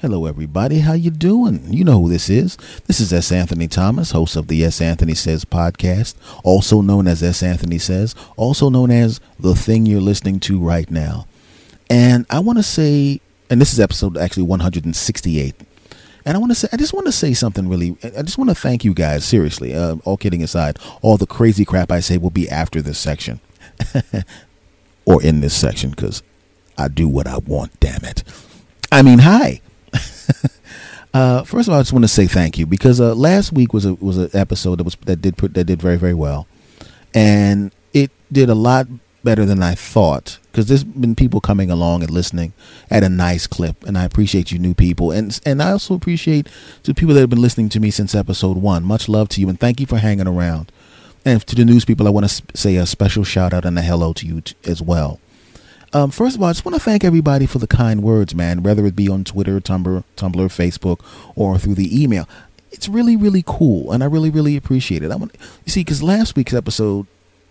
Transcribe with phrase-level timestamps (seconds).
[0.00, 0.78] Hello, everybody.
[0.78, 1.72] How you doing?
[1.72, 2.56] You know who this is.
[2.86, 3.32] This is S.
[3.32, 4.80] Anthony Thomas, host of the S.
[4.80, 7.42] Anthony Says podcast, also known as S.
[7.42, 11.26] Anthony Says, also known as the thing you're listening to right now.
[11.90, 15.56] And I want to say, and this is episode actually 168.
[16.24, 17.96] And I want to say, I just want to say something really.
[18.16, 19.74] I just want to thank you guys, seriously.
[19.74, 23.40] Uh, all kidding aside, all the crazy crap I say will be after this section,
[25.04, 26.22] or in this section, because
[26.76, 27.80] I do what I want.
[27.80, 28.22] Damn it.
[28.92, 29.60] I mean, hi.
[31.14, 33.72] Uh, first of all, I just want to say thank you because uh, last week
[33.72, 36.46] was a was an episode that was that did put that did very very well,
[37.14, 38.86] and it did a lot
[39.24, 42.52] better than I thought because there's been people coming along and listening
[42.90, 46.48] at a nice clip, and I appreciate you new people, and and I also appreciate
[46.82, 48.84] the people that have been listening to me since episode one.
[48.84, 50.70] Much love to you, and thank you for hanging around.
[51.24, 53.82] And to the news people, I want to say a special shout out and a
[53.82, 55.20] hello to you t- as well.
[55.92, 58.62] Um, first of all, I just want to thank everybody for the kind words, man,
[58.62, 61.00] whether it be on Twitter, Tumblr, Tumblr, Facebook,
[61.34, 62.28] or through the email.
[62.70, 65.10] It's really, really cool, and I really, really appreciate it.
[65.10, 67.06] I want you see because last week's episode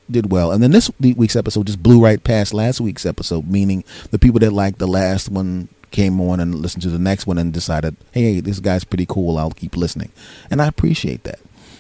[0.10, 3.48] did well, and then this week's episode just blew right past last week's episode.
[3.48, 7.26] Meaning the people that liked the last one came on and listened to the next
[7.26, 9.38] one and decided, hey, this guy's pretty cool.
[9.38, 10.12] I'll keep listening,
[10.52, 11.40] and I appreciate that.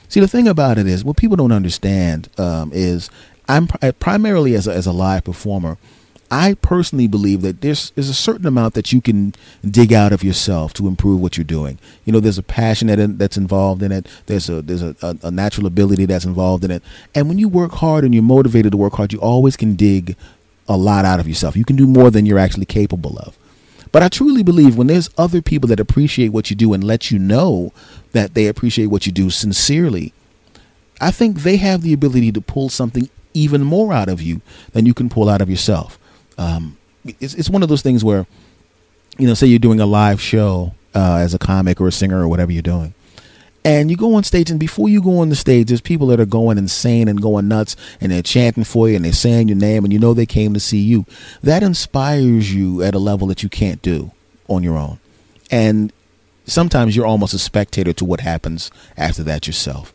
[0.09, 3.11] See, the thing about it is, what people don't understand um, is
[3.47, 5.77] I'm primarily as a, as a live performer.
[6.29, 9.33] I personally believe that there's, there's a certain amount that you can
[9.63, 11.79] dig out of yourself to improve what you're doing.
[12.03, 14.07] You know, there's a passion that, that's involved in it.
[14.25, 16.83] There's a there's a, a, a natural ability that's involved in it.
[17.15, 20.17] And when you work hard and you're motivated to work hard, you always can dig
[20.67, 21.55] a lot out of yourself.
[21.55, 23.37] You can do more than you're actually capable of.
[23.93, 27.09] But I truly believe when there's other people that appreciate what you do and let
[27.09, 27.71] you know
[28.11, 30.13] that they appreciate what you do sincerely,
[30.99, 34.41] I think they have the ability to pull something even more out of you
[34.73, 35.97] than you can pull out of yourself
[36.37, 38.25] um, it's it's one of those things where,
[39.17, 42.21] you know, say you're doing a live show uh, as a comic or a singer
[42.21, 42.93] or whatever you're doing,
[43.63, 46.19] and you go on stage, and before you go on the stage, there's people that
[46.19, 49.57] are going insane and going nuts, and they're chanting for you, and they're saying your
[49.57, 51.05] name, and you know they came to see you.
[51.41, 54.11] That inspires you at a level that you can't do
[54.47, 54.99] on your own,
[55.51, 55.91] and
[56.45, 59.93] sometimes you're almost a spectator to what happens after that yourself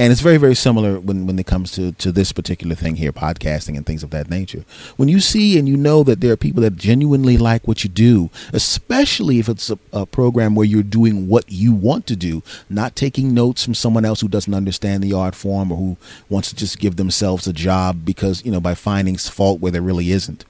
[0.00, 3.12] and it's very very similar when when it comes to to this particular thing here
[3.12, 4.64] podcasting and things of that nature.
[4.96, 7.90] When you see and you know that there are people that genuinely like what you
[7.90, 12.42] do especially if it's a, a, program where you're doing what you want to do
[12.70, 15.96] not taking notes from someone else who doesn't understand the art form or who
[16.30, 19.82] wants to just give themselves a job because you know by finding fault where there
[19.82, 20.46] really isn't.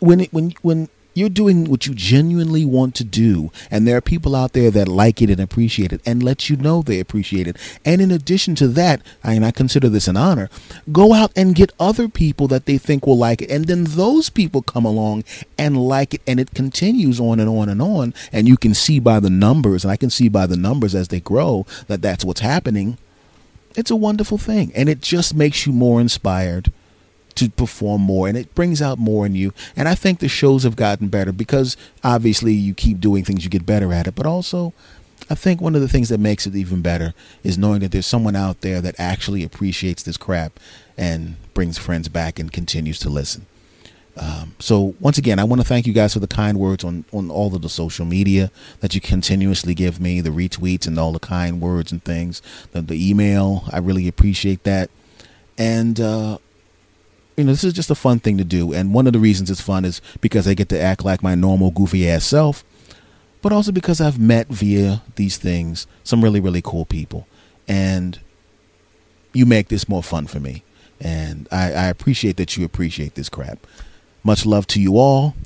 [0.00, 4.00] When it, when when you're doing what you genuinely want to do, and there are
[4.00, 7.46] people out there that like it and appreciate it and let you know they appreciate
[7.46, 7.56] it.
[7.84, 10.48] And in addition to that, and I consider this an honor,
[10.92, 13.50] go out and get other people that they think will like it.
[13.50, 15.24] And then those people come along
[15.56, 18.14] and like it, and it continues on and on and on.
[18.32, 21.08] And you can see by the numbers, and I can see by the numbers as
[21.08, 22.98] they grow that that's what's happening.
[23.76, 26.72] It's a wonderful thing, and it just makes you more inspired
[27.38, 29.52] to perform more and it brings out more in you.
[29.76, 33.50] And I think the shows have gotten better because obviously you keep doing things, you
[33.50, 34.14] get better at it.
[34.14, 34.72] But also,
[35.30, 38.06] I think one of the things that makes it even better is knowing that there's
[38.06, 40.58] someone out there that actually appreciates this crap
[40.96, 43.46] and brings friends back and continues to listen.
[44.16, 47.04] Um, so once again, I want to thank you guys for the kind words on,
[47.12, 48.50] on all of the social media
[48.80, 52.82] that you continuously give me, the retweets and all the kind words and things, the,
[52.82, 53.64] the email.
[53.70, 54.90] I really appreciate that.
[55.56, 56.38] And uh,
[57.38, 58.74] you know, this is just a fun thing to do.
[58.74, 61.36] And one of the reasons it's fun is because I get to act like my
[61.36, 62.64] normal goofy ass self,
[63.42, 67.28] but also because I've met via these things some really, really cool people.
[67.68, 68.18] And
[69.32, 70.64] you make this more fun for me.
[71.00, 73.64] And I, I appreciate that you appreciate this crap.
[74.24, 75.36] Much love to you all.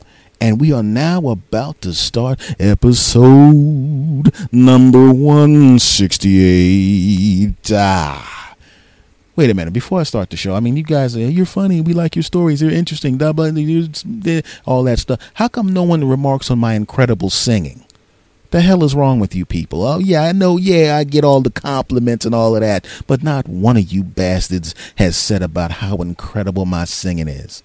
[0.40, 7.70] And we are now about to start episode number 168.
[7.74, 8.42] Ah
[9.36, 11.92] wait a minute before i start the show i mean you guys you're funny we
[11.92, 13.18] like your stories they're interesting
[14.64, 15.20] all that stuff.
[15.34, 17.84] How come no one remarks on my incredible singing?
[18.50, 19.82] The hell is wrong with you people?
[19.82, 23.22] Oh yeah i know yeah i get all the compliments and all of that but
[23.22, 27.62] not one of you bastards has said about how incredible my singing is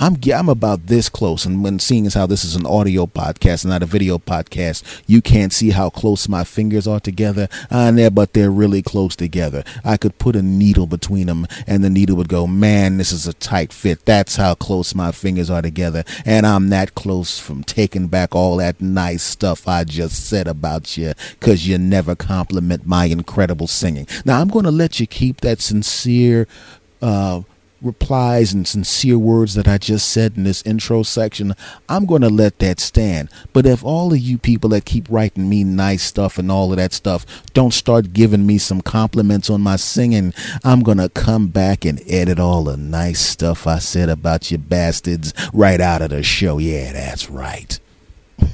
[0.00, 3.66] I'm I'm about this close, and when seeing as how this is an audio podcast,
[3.66, 7.48] not a video podcast, you can't see how close my fingers are together.
[7.70, 9.62] I know, but they're really close together.
[9.84, 13.26] I could put a needle between them, and the needle would go, "Man, this is
[13.26, 17.62] a tight fit." That's how close my fingers are together, and I'm that close from
[17.62, 22.86] taking back all that nice stuff I just said about you, cause you never compliment
[22.86, 24.06] my incredible singing.
[24.24, 26.48] Now I'm going to let you keep that sincere.
[27.02, 27.42] Uh,
[27.82, 31.54] replies and sincere words that I just said in this intro section,
[31.88, 33.30] I'm going to let that stand.
[33.52, 36.76] But if all of you people that keep writing me nice stuff and all of
[36.76, 40.34] that stuff don't start giving me some compliments on my singing,
[40.64, 44.58] I'm going to come back and edit all the nice stuff I said about you
[44.58, 46.58] bastards right out of the show.
[46.58, 47.78] Yeah, that's right.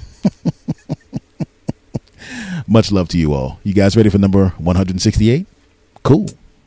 [2.66, 3.60] Much love to you all.
[3.62, 5.46] You guys ready for number 168?
[6.02, 6.26] Cool.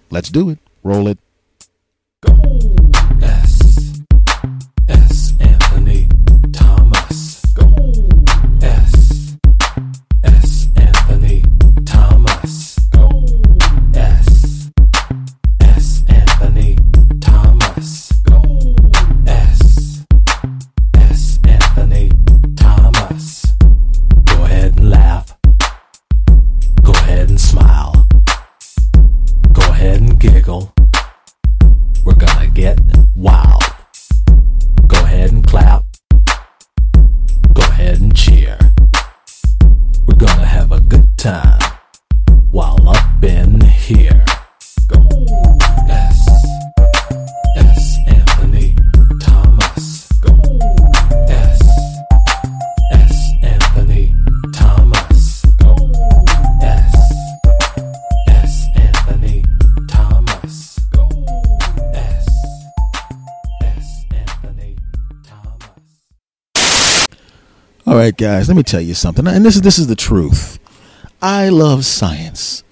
[0.10, 0.60] Let's do it.
[0.84, 1.18] Roll it.
[67.96, 69.26] Right, guys, let me tell you something.
[69.26, 70.60] And this is this is the truth.
[71.22, 72.64] I love science.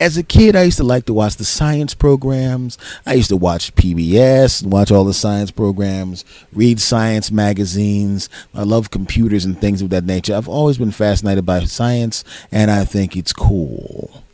[0.00, 2.78] As a kid, I used to like to watch the science programs.
[3.06, 8.28] I used to watch PBS, and watch all the science programs, read science magazines.
[8.54, 10.34] I love computers and things of that nature.
[10.34, 14.24] I've always been fascinated by science, and I think it's cool.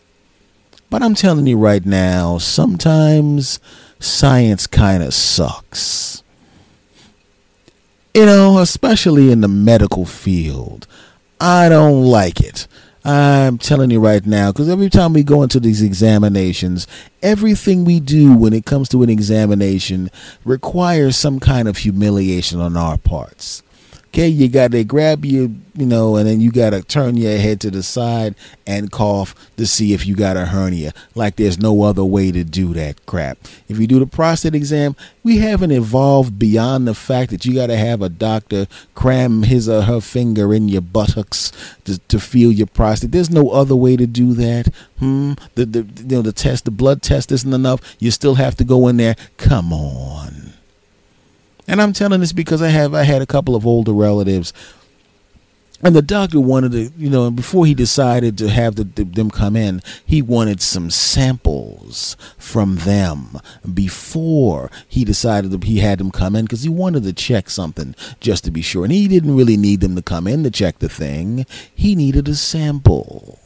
[0.89, 3.61] But I'm telling you right now, sometimes
[4.01, 6.23] science kind of sucks
[8.15, 10.87] you know, especially in the medical field.
[11.41, 12.67] I don't like it.
[13.05, 16.87] I'm telling you right now, because every time we go into these examinations,
[17.23, 20.11] everything we do when it comes to an examination
[20.45, 23.63] requires some kind of humiliation on our parts.
[24.13, 27.39] Okay, you got to grab you, you know, and then you got to turn your
[27.39, 28.35] head to the side
[28.67, 30.93] and cough to see if you got a hernia.
[31.15, 33.39] Like there's no other way to do that crap.
[33.69, 37.69] If you do the prostate exam, we haven't evolved beyond the fact that you got
[37.69, 38.67] to have a doctor
[38.97, 41.53] cram his or her finger in your buttocks
[41.85, 43.13] to, to feel your prostate.
[43.13, 44.75] There's no other way to do that.
[44.99, 45.35] Hmm.
[45.55, 47.81] The, the you know the test, the blood test isn't enough.
[48.01, 49.15] You still have to go in there.
[49.37, 50.50] Come on.
[51.71, 54.53] And I'm telling this because I have I had a couple of older relatives
[55.83, 59.31] and the doctor wanted to, you know, before he decided to have the, the, them
[59.31, 63.39] come in, he wanted some samples from them
[63.73, 67.95] before he decided that he had them come in because he wanted to check something
[68.21, 68.85] just to be sure.
[68.85, 72.29] And he didn't really need them to come in to check the thing, he needed
[72.29, 73.40] a sample.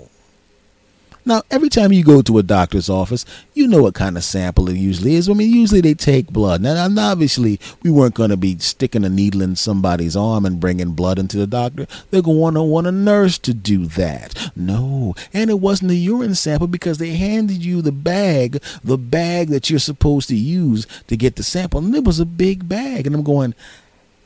[1.27, 3.25] Now, every time you go to a doctor's office,
[3.55, 5.29] you know what kind of sample it usually is.
[5.29, 6.61] I mean, usually they take blood.
[6.61, 10.93] Now, obviously, we weren't going to be sticking a needle in somebody's arm and bringing
[10.93, 11.87] blood into the doctor.
[12.11, 14.53] They're going to want a nurse to do that.
[14.55, 19.49] No, and it wasn't a urine sample because they handed you the bag, the bag
[19.49, 23.07] that you're supposed to use to get the sample, and it was a big bag.
[23.07, 23.55] And I'm going,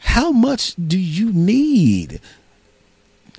[0.00, 2.20] how much do you need?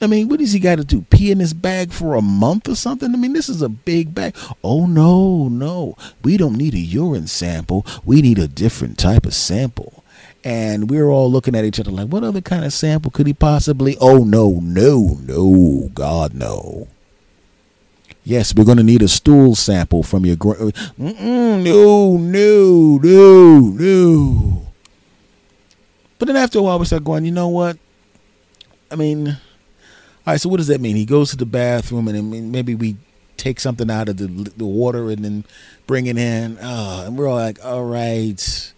[0.01, 1.01] I mean, what does he got to do?
[1.10, 3.14] Pee in his bag for a month or something?
[3.14, 4.35] I mean, this is a big bag.
[4.64, 5.97] Oh, no, no.
[6.24, 7.85] We don't need a urine sample.
[8.06, 10.04] We need a different type of sample.
[10.44, 13.33] And we're all looking at each other like, what other kind of sample could he
[13.33, 13.97] possibly?
[14.00, 15.90] Oh, no, no, no.
[15.94, 16.88] God, no.
[18.24, 20.35] Yes, we're going to need a stool sample from your.
[20.35, 24.68] Gr- no, no, no, no.
[26.19, 27.78] But then after a while, we start going, you know what?
[28.92, 29.38] I mean,
[30.30, 30.95] all right, so what does that mean?
[30.95, 32.98] He goes to the bathroom and maybe we
[33.36, 35.44] take something out of the the water and then
[35.88, 36.59] bring it in.
[36.62, 38.74] Oh, and we're all like, all right.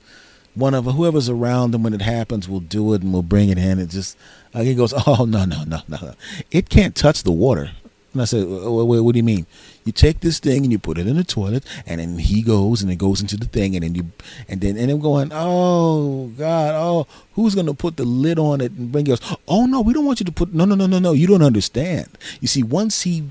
[0.55, 3.57] One of whoever's around him when it happens will do it and we'll bring it
[3.57, 3.79] in.
[3.79, 4.17] And just
[4.53, 6.13] like he goes, oh no no no no
[6.51, 7.71] it can't touch the water.
[8.13, 9.45] And I said, what do you mean?
[9.83, 12.81] You take this thing and you put it in the toilet, and then he goes
[12.81, 14.11] and it goes into the thing, and then you,
[14.47, 18.71] and then and I'm going, oh God, oh, who's gonna put the lid on it
[18.73, 19.19] and bring us?
[19.47, 20.53] Oh no, we don't want you to put.
[20.53, 21.13] No, no, no, no, no.
[21.13, 22.17] You don't understand.
[22.39, 23.23] You see, once he,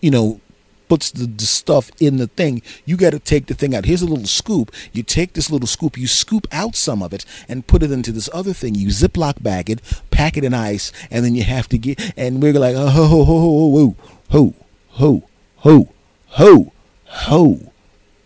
[0.00, 0.40] you know,
[0.88, 3.86] puts the, the, stuff in the thing, you got to take the thing out.
[3.86, 4.70] Here's a little scoop.
[4.92, 8.12] You take this little scoop, you scoop out some of it and put it into
[8.12, 8.74] this other thing.
[8.74, 9.80] You Ziploc bag it,
[10.10, 12.12] pack it in ice, and then you have to get.
[12.14, 13.94] And we're like, oh, ho, ho, ho, ho, ho,
[14.28, 14.54] ho,
[14.90, 15.28] ho,
[15.62, 15.88] ho,
[16.26, 16.72] ho,
[17.04, 17.72] ho,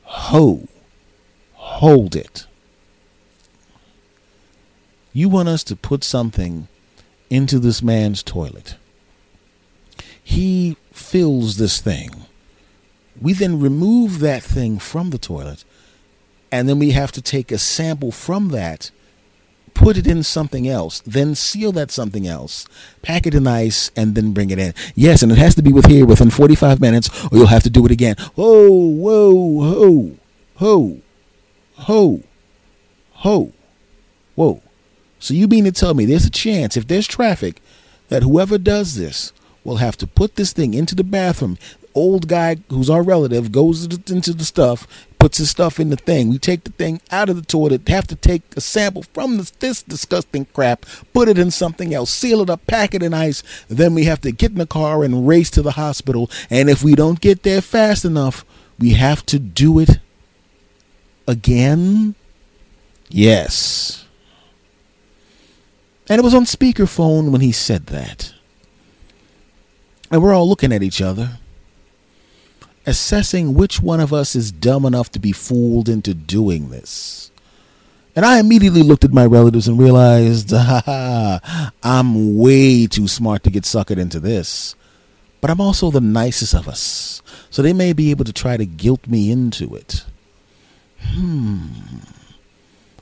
[0.02, 0.69] ho.
[1.55, 2.47] Hold it.
[5.12, 6.69] You want us to put something
[7.28, 8.76] into this man's toilet.
[10.23, 12.11] He fills this thing.
[13.21, 15.64] We then remove that thing from the toilet,
[16.50, 18.90] and then we have to take a sample from that
[19.76, 22.66] put it in something else, then seal that something else,
[23.02, 24.73] pack it in ice, and then bring it in.
[24.95, 27.71] Yes, and it has to be with here within 45 minutes, or you'll have to
[27.71, 28.16] do it again.
[28.35, 30.16] Whoa, whoa, ho,
[30.56, 31.00] ho,
[31.75, 32.23] ho,
[33.12, 33.52] ho,
[34.35, 34.62] whoa.
[35.18, 37.61] So you mean to tell me there's a chance, if there's traffic,
[38.09, 41.59] that whoever does this will have to put this thing into the bathroom,
[41.95, 44.87] old guy who's our relative goes into the stuff,
[45.26, 46.28] puts his stuff in the thing.
[46.28, 49.50] We take the thing out of the toilet, have to take a sample from this,
[49.50, 53.42] this disgusting crap, put it in something else, seal it up, pack it in ice.
[53.66, 56.30] Then we have to get in the car and race to the hospital.
[56.49, 58.45] And if we don't get there fast enough,
[58.78, 59.99] we have to do it
[61.26, 62.14] again.
[63.09, 64.06] Yes.
[66.09, 68.33] And it was on speakerphone when he said that.
[70.09, 71.40] And we're all looking at each other
[72.87, 77.31] assessing which one of us is dumb enough to be fooled into doing this.
[78.14, 83.50] And I immediately looked at my relatives and realized, ha I'm way too smart to
[83.50, 84.75] get suckered into this.
[85.40, 88.64] But I'm also the nicest of us, so they may be able to try to
[88.64, 90.05] guilt me into it.
[90.99, 91.69] Hmm.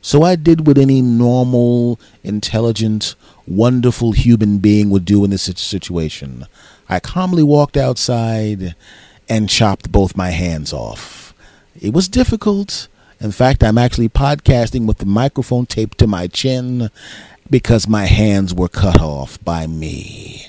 [0.01, 3.15] So I did what any normal, intelligent,
[3.47, 6.47] wonderful human being would do in this situation.
[6.89, 8.75] I calmly walked outside
[9.29, 11.35] and chopped both my hands off.
[11.81, 12.89] It was difficult.
[13.21, 16.91] In fact, I'm actually podcasting with the microphone taped to my chin
[17.51, 20.49] because my hands were cut off by me.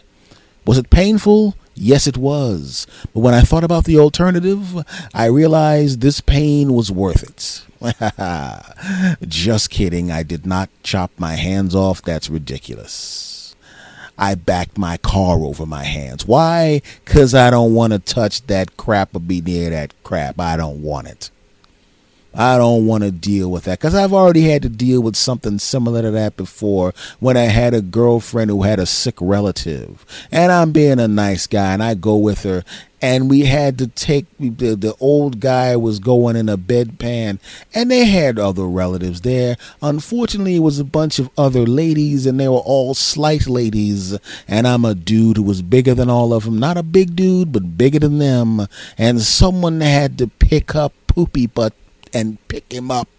[0.66, 1.56] Was it painful?
[1.76, 2.88] Yes, it was.
[3.14, 7.66] But when I thought about the alternative, I realized this pain was worth it.
[9.28, 10.12] Just kidding.
[10.12, 12.02] I did not chop my hands off.
[12.02, 13.35] That's ridiculous.
[14.18, 16.26] I backed my car over my hands.
[16.26, 16.82] Why?
[17.04, 20.40] Because I don't want to touch that crap or be near that crap.
[20.40, 21.30] I don't want it.
[22.38, 23.80] I don't want to deal with that.
[23.80, 27.74] Because I've already had to deal with something similar to that before when I had
[27.74, 30.06] a girlfriend who had a sick relative.
[30.32, 32.64] And I'm being a nice guy and I go with her.
[33.02, 37.40] And we had to take the, the old guy was going in a bedpan
[37.74, 39.58] and they had other relatives there.
[39.82, 44.18] Unfortunately it was a bunch of other ladies and they were all slight ladies.
[44.48, 47.52] And i'm a dude who was bigger than all of them not a big dude
[47.52, 48.68] but bigger than them.
[48.98, 51.74] And someone had to pick up poopy butt
[52.16, 53.10] and pick him up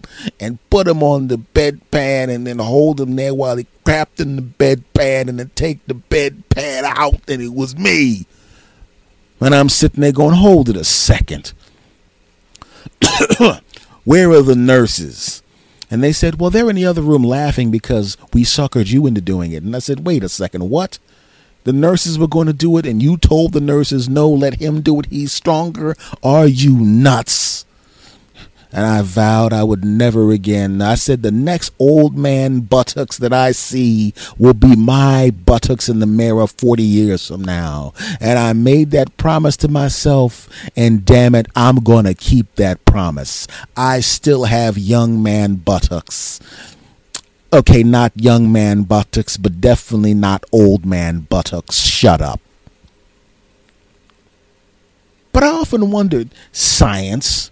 [0.41, 4.37] and put him on the bedpan and then hold him there while he crapped in
[4.37, 8.27] the bedpan and then take the bedpan out and it was me.
[9.39, 11.53] And I'm sitting there going, hold it a second.
[14.05, 15.43] Where are the nurses?
[15.91, 19.21] And they said, well, they're in the other room laughing because we suckered you into
[19.21, 19.63] doing it.
[19.63, 20.99] And I said, wait a second, what?
[21.65, 24.81] The nurses were going to do it, and you told the nurses, no, let him
[24.81, 25.07] do it.
[25.07, 25.97] He's stronger.
[26.23, 27.67] Are you nuts?
[28.73, 30.83] And I vowed I would never again.
[30.83, 36.01] I said the next old man buttocks that I see will be my buttocks in
[36.01, 37.93] the mirror 40 years from now.
[38.21, 42.85] And I made that promise to myself, and damn it, I'm going to keep that
[42.85, 43.47] promise.
[43.77, 46.41] I still have young man buttocks.
[47.53, 51.77] Okay, not young man buttocks, but definitely not old man buttocks.
[51.79, 52.41] Shut up.
[55.33, 57.51] But I often wondered, science,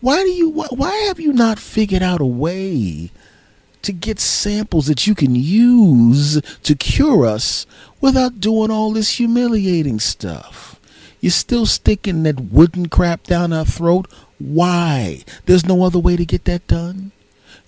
[0.00, 3.10] why do you why have you not figured out a way
[3.82, 7.66] to get samples that you can use to cure us
[8.00, 10.80] without doing all this humiliating stuff?
[11.20, 14.10] You're still sticking that wooden crap down our throat.
[14.38, 15.22] Why?
[15.44, 17.12] There's no other way to get that done.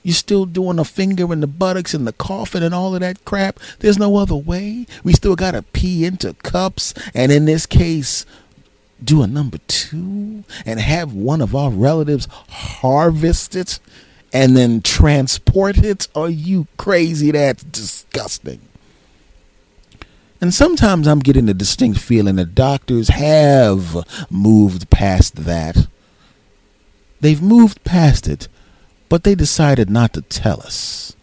[0.02, 3.24] You're still doing a finger in the buttocks and the coffin and all of that
[3.24, 3.60] crap.
[3.80, 4.86] There's no other way.
[5.04, 6.94] We still got to pee into cups.
[7.14, 8.26] And in this case,
[9.04, 13.78] do a number two and have one of our relatives harvest it
[14.32, 16.08] and then transport it?
[16.14, 17.30] Are you crazy?
[17.30, 18.60] That's disgusting.
[20.40, 25.86] And sometimes I'm getting a distinct feeling that doctors have moved past that.
[27.20, 28.48] They've moved past it,
[29.08, 31.14] but they decided not to tell us.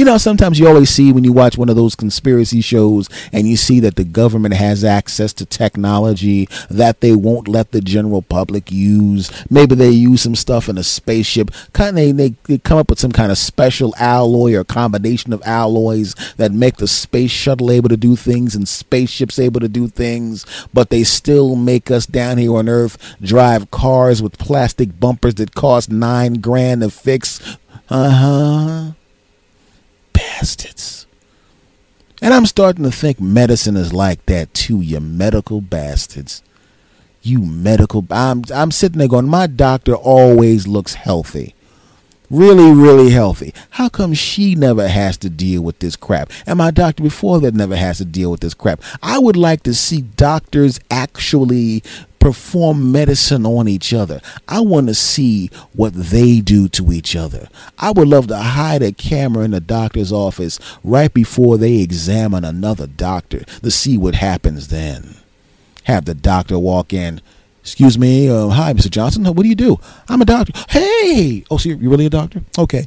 [0.00, 3.46] You know, sometimes you always see when you watch one of those conspiracy shows and
[3.46, 8.22] you see that the government has access to technology that they won't let the general
[8.22, 9.30] public use.
[9.50, 11.50] Maybe they use some stuff in a spaceship.
[11.74, 15.42] Kind of, they, they come up with some kind of special alloy or combination of
[15.44, 19.86] alloys that make the space shuttle able to do things and spaceships able to do
[19.86, 25.34] things, but they still make us down here on Earth drive cars with plastic bumpers
[25.34, 27.58] that cost nine grand to fix.
[27.90, 28.92] Uh huh
[30.40, 31.06] bastards.
[32.22, 36.42] And I'm starting to think medicine is like that too, you medical bastards.
[37.22, 41.54] You medical I'm I'm sitting there going, my doctor always looks healthy.
[42.30, 43.52] Really, really healthy.
[43.70, 46.30] How come she never has to deal with this crap?
[46.46, 48.80] And my doctor before that never has to deal with this crap.
[49.02, 51.82] I would like to see doctors actually
[52.20, 54.20] perform medicine on each other.
[54.46, 57.48] I want to see what they do to each other.
[57.78, 62.44] I would love to hide a camera in the doctor's office right before they examine
[62.44, 65.16] another doctor to see what happens then.
[65.84, 67.20] Have the doctor walk in.
[67.62, 68.28] Excuse me.
[68.28, 68.90] Uh, hi, Mr.
[68.90, 69.24] Johnson.
[69.24, 69.78] What do you do?
[70.08, 70.52] I'm a doctor.
[70.68, 71.44] Hey.
[71.50, 72.42] Oh, so you're really a doctor?
[72.58, 72.86] Okay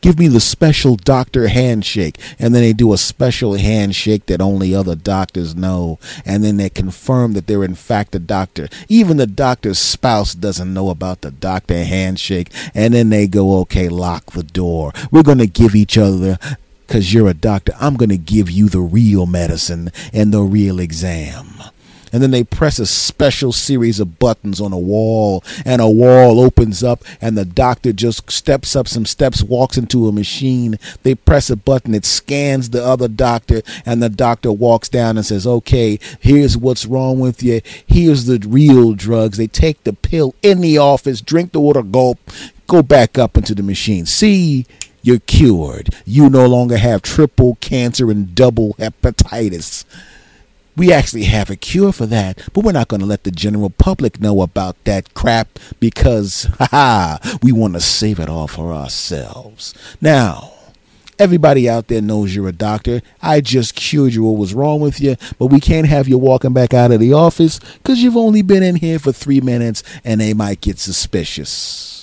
[0.00, 2.18] give me the special doctor handshake.
[2.38, 5.98] And then they do a special handshake that only other doctors know.
[6.24, 8.68] And then they confirm that they're in fact a doctor.
[8.88, 12.50] Even the doctor's spouse doesn't know about the doctor handshake.
[12.74, 14.92] And then they go, okay, lock the door.
[15.10, 16.38] We're going to give each other
[16.86, 20.80] because you're a doctor, I'm going to give you the real medicine and the real
[20.80, 21.69] exam
[22.12, 25.44] and then they press a special series of buttons on a wall.
[25.64, 30.08] And a wall opens up and the doctor just steps up some steps walks into
[30.08, 30.78] a machine.
[31.02, 35.26] They press a button it scans the other doctor and the doctor walks down and
[35.26, 37.60] says okay here's what's wrong with you.
[37.86, 39.38] Here's the real drugs.
[39.38, 42.18] They take the pill in the office drink the water gulp
[42.66, 44.06] go back up into the machine.
[44.06, 44.66] See
[45.02, 45.94] you're cured.
[46.04, 49.84] You no longer have triple cancer and double hepatitis
[50.76, 53.70] we actually have a cure for that, but we're not going to let the general
[53.70, 56.48] public know about that crap because,
[57.42, 59.74] we want to save it all for ourselves.
[60.00, 60.52] Now,
[61.18, 63.02] everybody out there knows you're a doctor.
[63.20, 66.54] I just cured you what was wrong with you, but we can't have you walking
[66.54, 70.20] back out of the office because you've only been in here for three minutes and
[70.20, 71.99] they might get suspicious.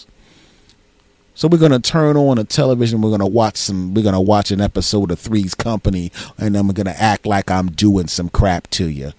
[1.37, 2.99] So we're gonna turn on a television.
[2.99, 3.93] We're gonna watch some.
[3.93, 8.07] We're gonna watch an episode of Three's Company, and we're gonna act like I'm doing
[8.07, 9.11] some crap to you,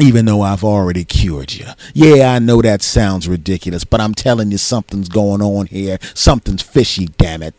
[0.00, 1.66] even though I've already cured you.
[1.94, 5.98] Yeah, I know that sounds ridiculous, but I'm telling you, something's going on here.
[6.12, 7.06] Something's fishy.
[7.06, 7.54] Damn it!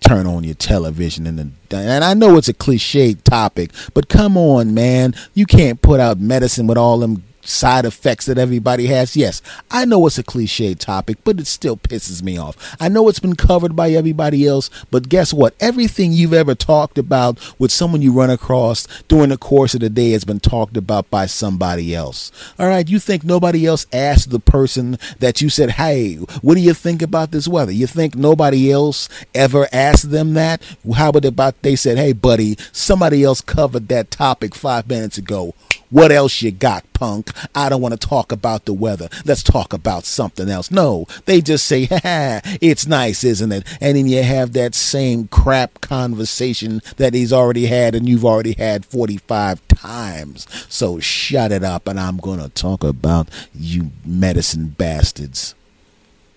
[0.00, 4.72] Turn on your television and and I know it's a cliched topic, but come on,
[4.72, 9.16] man, you can't put out medicine with all them side effects that everybody has.
[9.16, 12.76] Yes, I know it's a cliche topic, but it still pisses me off.
[12.78, 15.54] I know it's been covered by everybody else, but guess what?
[15.60, 19.90] Everything you've ever talked about with someone you run across during the course of the
[19.90, 22.30] day has been talked about by somebody else.
[22.58, 26.60] All right, you think nobody else asked the person that you said, "Hey, what do
[26.60, 30.62] you think about this weather?" You think nobody else ever asked them that?
[30.94, 35.54] How about they said, "Hey, buddy, somebody else covered that topic 5 minutes ago."
[35.90, 37.30] What else you got, punk?
[37.52, 39.08] I don't want to talk about the weather.
[39.24, 40.70] Let's talk about something else.
[40.70, 43.66] No, they just say, ha, it's nice, isn't it?
[43.80, 48.52] And then you have that same crap conversation that he's already had and you've already
[48.52, 50.46] had 45 times.
[50.68, 55.56] So shut it up and I'm going to talk about you medicine bastards.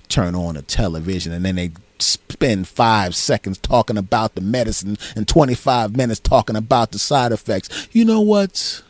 [0.09, 5.27] Turn on the television and then they spend five seconds talking about the medicine and
[5.27, 7.87] 25 minutes talking about the side effects.
[7.91, 8.81] You know what?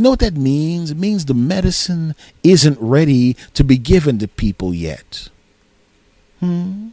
[0.00, 0.90] You know what that means?
[0.90, 5.28] It means the medicine isn't ready to be given to people yet.
[6.38, 6.88] Hmm.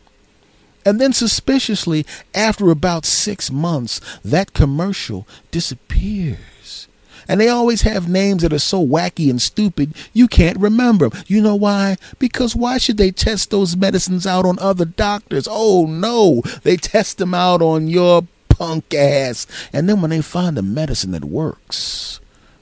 [0.85, 6.89] And then suspiciously, after about six months, that commercial disappears.
[7.29, 11.23] And they always have names that are so wacky and stupid you can't remember them.
[11.27, 11.95] You know why?
[12.19, 15.47] Because why should they test those medicines out on other doctors?
[15.49, 19.47] Oh no, they test them out on your punk ass.
[19.71, 22.19] And then when they find a medicine that works,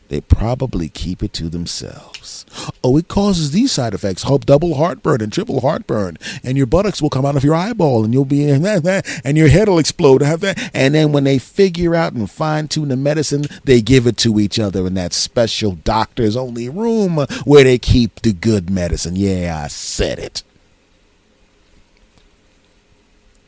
[0.09, 2.45] they probably keep it to themselves.
[2.83, 7.09] Oh, it causes these side effects: double heartburn and triple heartburn, and your buttocks will
[7.09, 10.23] come out of your eyeball, and you'll be and your head will explode.
[10.73, 14.39] And then when they figure out and fine tune the medicine, they give it to
[14.39, 19.15] each other in that special doctor's only room where they keep the good medicine.
[19.15, 20.43] Yeah, I said it.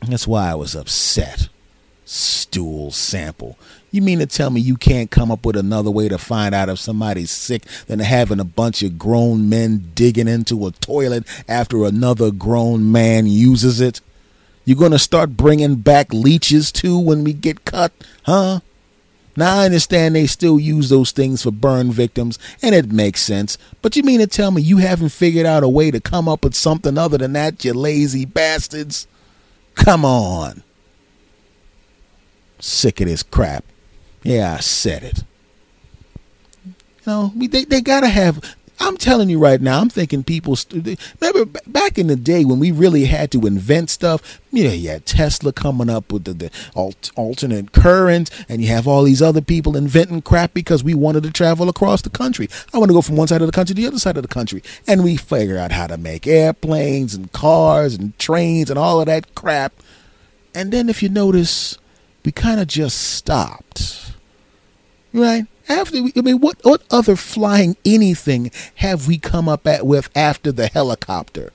[0.06, 1.48] That's why I was upset.
[2.04, 3.58] Stool sample.
[3.90, 6.68] You mean to tell me you can't come up with another way to find out
[6.68, 11.84] if somebody's sick than having a bunch of grown men digging into a toilet after
[11.84, 14.00] another grown man uses it?
[14.66, 17.92] You're going to start bringing back leeches too when we get cut,
[18.24, 18.60] huh?
[19.34, 23.56] Now I understand they still use those things for burn victims, and it makes sense.
[23.80, 26.44] But you mean to tell me you haven't figured out a way to come up
[26.44, 29.06] with something other than that, you lazy bastards?
[29.76, 30.64] Come on.
[32.58, 33.64] Sick of this crap.
[34.22, 35.24] Yeah, I said it.
[36.64, 36.74] You
[37.06, 38.42] know, they, they gotta have
[38.80, 40.56] I'm telling you right now, I'm thinking people.
[40.72, 44.40] Remember back in the day when we really had to invent stuff?
[44.52, 46.50] You know, you had Tesla coming up with the, the
[47.16, 51.32] alternate current, and you have all these other people inventing crap because we wanted to
[51.32, 52.48] travel across the country.
[52.72, 54.22] I want to go from one side of the country to the other side of
[54.22, 54.62] the country.
[54.86, 59.06] And we figure out how to make airplanes and cars and trains and all of
[59.06, 59.72] that crap.
[60.54, 61.78] And then if you notice,
[62.24, 64.07] we kind of just stopped.
[65.12, 65.46] Right?
[65.68, 70.08] After we, I mean, what what other flying anything have we come up at with
[70.16, 71.52] after the helicopter?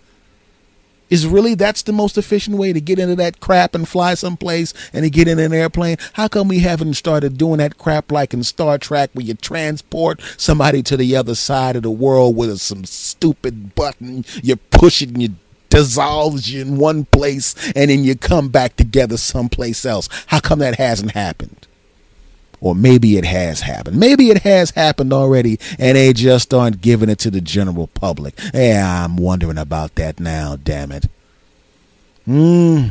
[1.10, 4.74] Is really that's the most efficient way to get into that crap and fly someplace
[4.94, 5.98] and to get in an airplane?
[6.14, 10.22] How come we haven't started doing that crap like in Star Trek where you transport
[10.38, 15.10] somebody to the other side of the world with some stupid button you push it
[15.10, 15.36] and you
[15.70, 20.10] dissolves you in one place and then you come back together someplace else?
[20.28, 21.68] How come that hasn't happened?
[22.64, 24.00] Or maybe it has happened.
[24.00, 28.40] Maybe it has happened already and they just aren't giving it to the general public.
[28.54, 31.08] Yeah, I'm wondering about that now, damn it.
[32.24, 32.86] Hmm.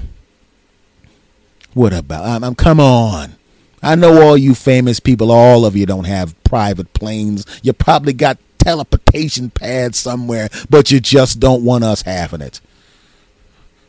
[1.72, 2.26] What about?
[2.26, 3.37] I'm, I'm come on.
[3.82, 7.46] I know all you famous people, all of you don't have private planes.
[7.62, 12.61] You probably got teleportation pads somewhere, but you just don't want us having it.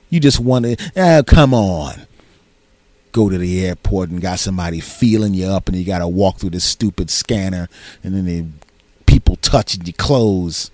[0.09, 2.07] You just want to, ah, come on
[3.13, 6.39] go to the airport and got somebody feeling you up and you got to walk
[6.39, 7.69] through this stupid scanner
[8.03, 8.45] and then they,
[9.05, 10.69] people touching your clothes.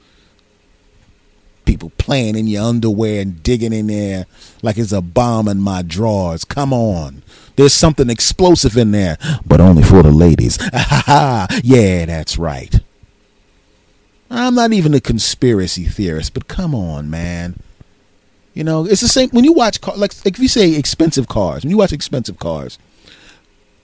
[1.65, 4.25] People playing in your underwear and digging in there
[4.63, 6.43] like it's a bomb in my drawers.
[6.43, 7.21] Come on.
[7.57, 10.57] There's something explosive in there but only for the ladies.
[11.63, 12.79] Yeah that's right.
[14.31, 17.59] I'm not even a conspiracy theorist but come on man
[18.53, 21.63] you know, it's the same when you watch car, like, if you say expensive cars.
[21.63, 22.77] When you watch expensive cars,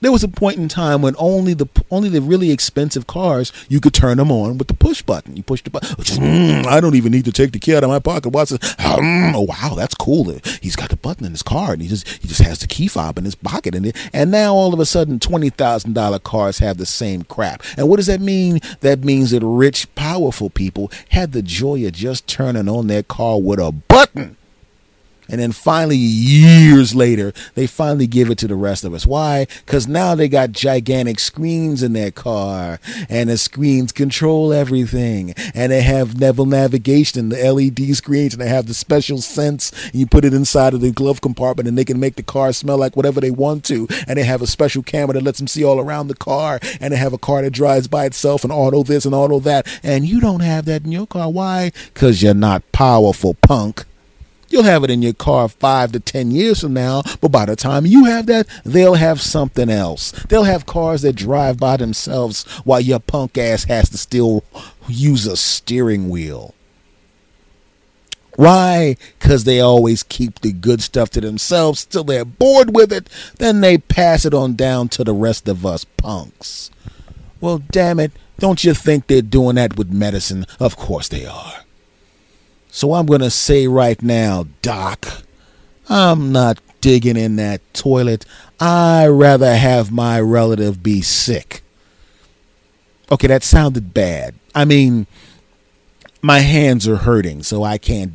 [0.01, 3.79] there was a point in time when only the only the really expensive cars you
[3.79, 5.35] could turn them on with the push button.
[5.35, 5.95] You push the button.
[5.95, 8.29] Mm, I don't even need to take the key out of my pocket.
[8.29, 8.61] Watch it.
[8.61, 10.31] Mm, oh wow, that's cool.
[10.61, 12.87] He's got the button in his car, and he just he just has the key
[12.87, 16.59] fob in his pocket, and and now all of a sudden twenty thousand dollar cars
[16.59, 17.63] have the same crap.
[17.77, 18.59] And what does that mean?
[18.81, 23.41] That means that rich, powerful people had the joy of just turning on their car
[23.41, 24.37] with a button
[25.29, 29.05] and then finally, years later, they finally give it to the rest of us.
[29.05, 29.47] Why?
[29.65, 35.33] Because now they got gigantic screens in their car, and the screens control everything.
[35.53, 39.71] And they have level navigation, the LED screens, and they have the special sense.
[39.85, 42.53] And you put it inside of the glove compartment, and they can make the car
[42.53, 43.87] smell like whatever they want to.
[44.07, 46.59] And they have a special camera that lets them see all around the car.
[46.79, 49.67] And they have a car that drives by itself, and auto this and auto that.
[49.83, 51.31] And you don't have that in your car.
[51.31, 51.71] Why?
[51.93, 53.85] Because you're not powerful, punk.
[54.49, 57.55] You'll have it in your car five to ten years from now, but by the
[57.55, 60.11] time you have that, they'll have something else.
[60.29, 64.43] They'll have cars that drive by themselves while your punk ass has to still
[64.87, 66.53] use a steering wheel.
[68.35, 68.97] Why?
[69.17, 73.09] Because they always keep the good stuff to themselves till they're bored with it.
[73.39, 76.69] Then they pass it on down to the rest of us punks.
[77.39, 78.11] Well, damn it.
[78.37, 80.45] Don't you think they're doing that with medicine?
[80.59, 81.64] Of course they are.
[82.75, 85.07] So I'm going to say right now, Doc,
[85.87, 88.25] I'm not digging in that toilet.
[88.59, 91.61] I rather have my relative be sick.
[93.09, 94.35] Okay, that sounded bad.
[94.53, 95.07] I mean,
[96.21, 98.11] my hands are hurting, so I can't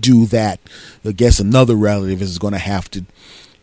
[0.00, 0.58] do that.
[1.04, 3.04] I guess another relative is going to have to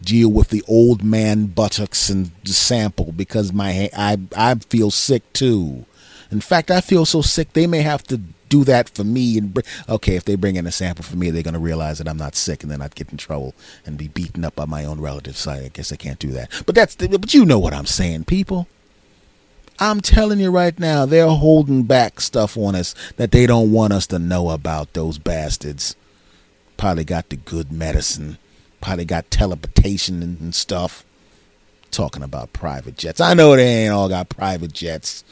[0.01, 5.23] deal with the old man buttocks and the sample because my I I feel sick
[5.33, 5.85] too.
[6.31, 9.53] In fact, I feel so sick they may have to do that for me and
[9.53, 12.07] br- okay if they bring in a sample for me they're going to realize that
[12.07, 13.53] i'm not sick and then i'd get in trouble
[13.85, 15.39] and be beaten up by my own relatives.
[15.39, 16.51] So i guess i can't do that.
[16.65, 18.67] But that's but you know what i'm saying people.
[19.79, 23.93] I'm telling you right now they're holding back stuff on us that they don't want
[23.93, 25.95] us to know about those bastards.
[26.77, 28.39] Probably got the good medicine.
[28.81, 31.05] Probably got teleportation and, and stuff.
[31.91, 33.21] Talking about private jets.
[33.21, 35.23] I know they ain't all got private jets.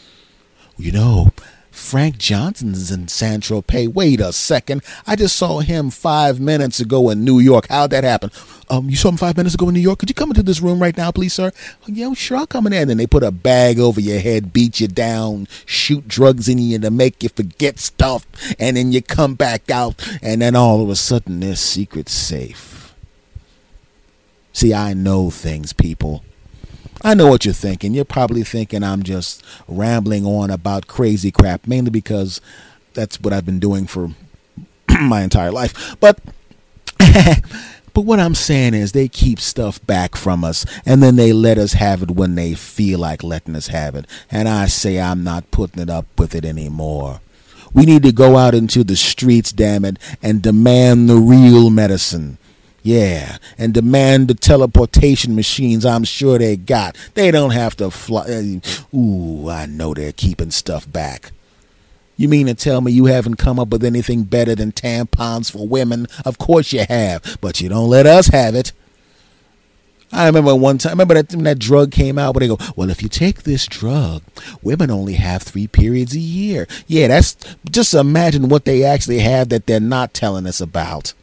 [0.77, 1.31] You know
[1.75, 3.93] Frank Johnson's in San Tropez.
[3.93, 4.81] Wait a second.
[5.05, 7.67] I just saw him five minutes ago in New York.
[7.69, 8.31] How'd that happen?
[8.69, 9.99] Um, you saw him five minutes ago in New York.
[9.99, 11.51] Could you come into this room right now, please, sir?
[11.85, 12.73] Yeah, sure, I'll come in.
[12.73, 16.59] And then they put a bag over your head, beat you down, shoot drugs in
[16.59, 18.25] you to make you forget stuff,
[18.57, 22.95] and then you come back out, and then all of a sudden they're secret safe.
[24.53, 26.23] See, I know things, people.
[27.05, 27.93] I know what you're thinking.
[27.93, 32.41] You're probably thinking I'm just rambling on about crazy crap, mainly because
[32.95, 34.09] that's what I've been doing for
[35.01, 35.95] my entire life.
[35.99, 36.19] But
[37.93, 41.59] but what I'm saying is they keep stuff back from us and then they let
[41.59, 44.07] us have it when they feel like letting us have it.
[44.31, 47.21] And I say I'm not putting it up with it anymore.
[47.71, 52.39] We need to go out into the streets, damn it, and demand the real medicine.
[52.85, 56.95] Yeah, and demand the teleportation machines I'm sure they got.
[57.15, 58.61] They don't have to fly.
[58.93, 61.31] Ooh, I know they're keeping stuff back.
[62.15, 65.67] You mean to tell me you haven't come up with anything better than tampons for
[65.67, 66.05] women?
[66.25, 68.71] Of course you have, but you don't let us have it.
[70.11, 72.91] I remember one time, remember that when that drug came out, where they go, well,
[72.91, 74.21] if you take this drug,
[74.61, 76.67] women only have three periods a year.
[76.85, 77.35] Yeah, that's
[77.67, 81.15] just imagine what they actually have that they're not telling us about.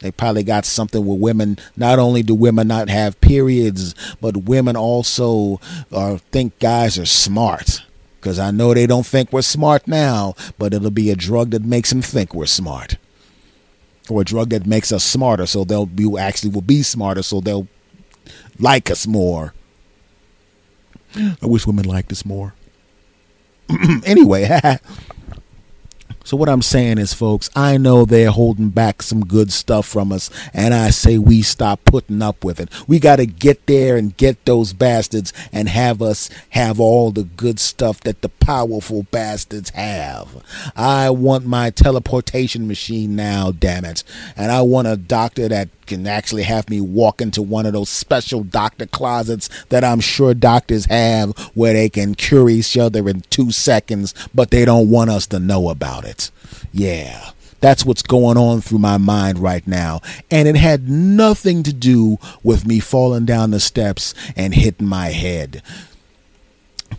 [0.00, 4.76] They probably got something with women not only do women not have periods, but women
[4.76, 7.82] also uh, think guys are smart.
[8.20, 11.64] Because I know they don't think we're smart now, but it'll be a drug that
[11.64, 12.96] makes them think we're smart,
[14.10, 17.40] or a drug that makes us smarter, so they'll be actually will be smarter, so
[17.40, 17.68] they'll
[18.58, 19.54] like us more.
[21.14, 22.54] I wish women liked us more.
[24.04, 24.48] anyway,
[26.26, 30.10] So what I'm saying is, folks, I know they're holding back some good stuff from
[30.10, 32.68] us, and I say we stop putting up with it.
[32.88, 37.22] We got to get there and get those bastards and have us have all the
[37.22, 40.42] good stuff that the powerful bastards have.
[40.74, 44.02] I want my teleportation machine now, damn it,
[44.36, 47.88] and I want a doctor that can actually have me walk into one of those
[47.88, 53.20] special doctor closets that I'm sure doctors have where they can cure each other in
[53.30, 56.15] two seconds, but they don't want us to know about it.
[56.76, 57.30] Yeah.
[57.60, 60.02] That's what's going on through my mind right now.
[60.30, 65.08] And it had nothing to do with me falling down the steps and hitting my
[65.08, 65.62] head.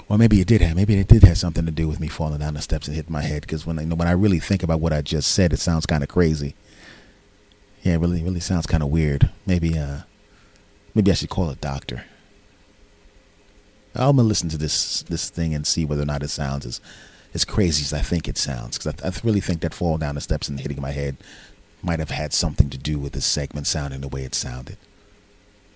[0.10, 0.76] Well, maybe it did have.
[0.76, 3.14] Maybe it did have something to do with me falling down the steps and hitting
[3.14, 3.42] my head.
[3.42, 6.02] Because when I, when I really think about what I just said, it sounds kind
[6.02, 6.56] of crazy.
[7.84, 9.30] Yeah, it really, really sounds kind of weird.
[9.46, 10.00] Maybe, uh,
[10.96, 12.04] maybe I should call a doctor.
[13.94, 16.82] I'm gonna listen to this this thing and see whether or not it sounds as
[17.38, 18.78] as crazy as I think it sounds.
[18.78, 21.18] Because I, I really think that falling down the steps and hitting my head
[21.84, 24.78] might have had something to do with this segment sounding the way it sounded.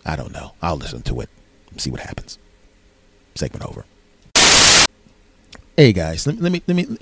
[0.04, 0.54] I don't know.
[0.60, 1.30] I'll listen to it.
[1.69, 2.39] And see what happens.
[3.36, 3.86] Segment over.
[5.78, 6.97] Hey guys, let, let me let me.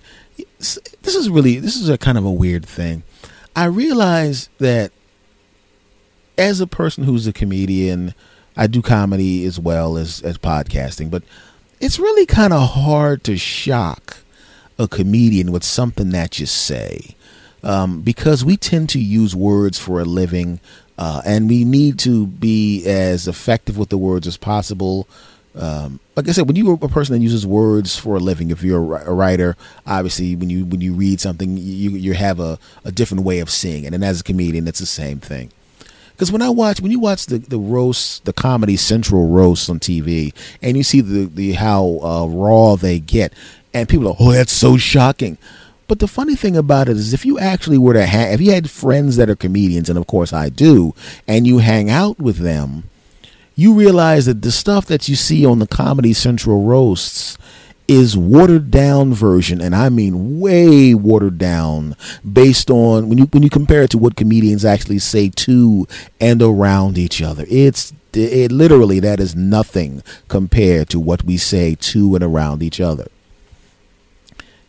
[0.57, 3.03] This is really this is a kind of a weird thing.
[3.55, 4.91] I realize that
[6.37, 8.13] as a person who's a comedian,
[8.55, 11.23] I do comedy as well as, as podcasting, but
[11.79, 14.19] it's really kind of hard to shock
[14.79, 17.15] a comedian with something that you say
[17.63, 20.59] um, because we tend to use words for a living
[20.97, 25.07] uh, and we need to be as effective with the words as possible.
[25.55, 28.63] Um, like I said, when you're a person that uses words for a living, if
[28.63, 32.91] you're a writer, obviously when you when you read something, you you have a, a
[32.91, 35.51] different way of seeing it, and as a comedian, it's the same thing.
[36.11, 39.79] Because when I watch, when you watch the the roast, the Comedy Central roast on
[39.79, 43.31] TV, and you see the the how uh, raw they get,
[43.73, 45.37] and people are, oh, that's so shocking.
[45.87, 48.51] But the funny thing about it is, if you actually were to have, if you
[48.51, 50.93] had friends that are comedians, and of course I do,
[51.27, 52.83] and you hang out with them,
[53.55, 57.37] you realize that the stuff that you see on the Comedy Central roasts
[57.87, 61.95] is watered down version, and I mean way watered down,
[62.31, 65.87] based on when you when you compare it to what comedians actually say to
[66.21, 67.45] and around each other.
[67.49, 72.79] It's it literally that is nothing compared to what we say to and around each
[72.79, 73.07] other.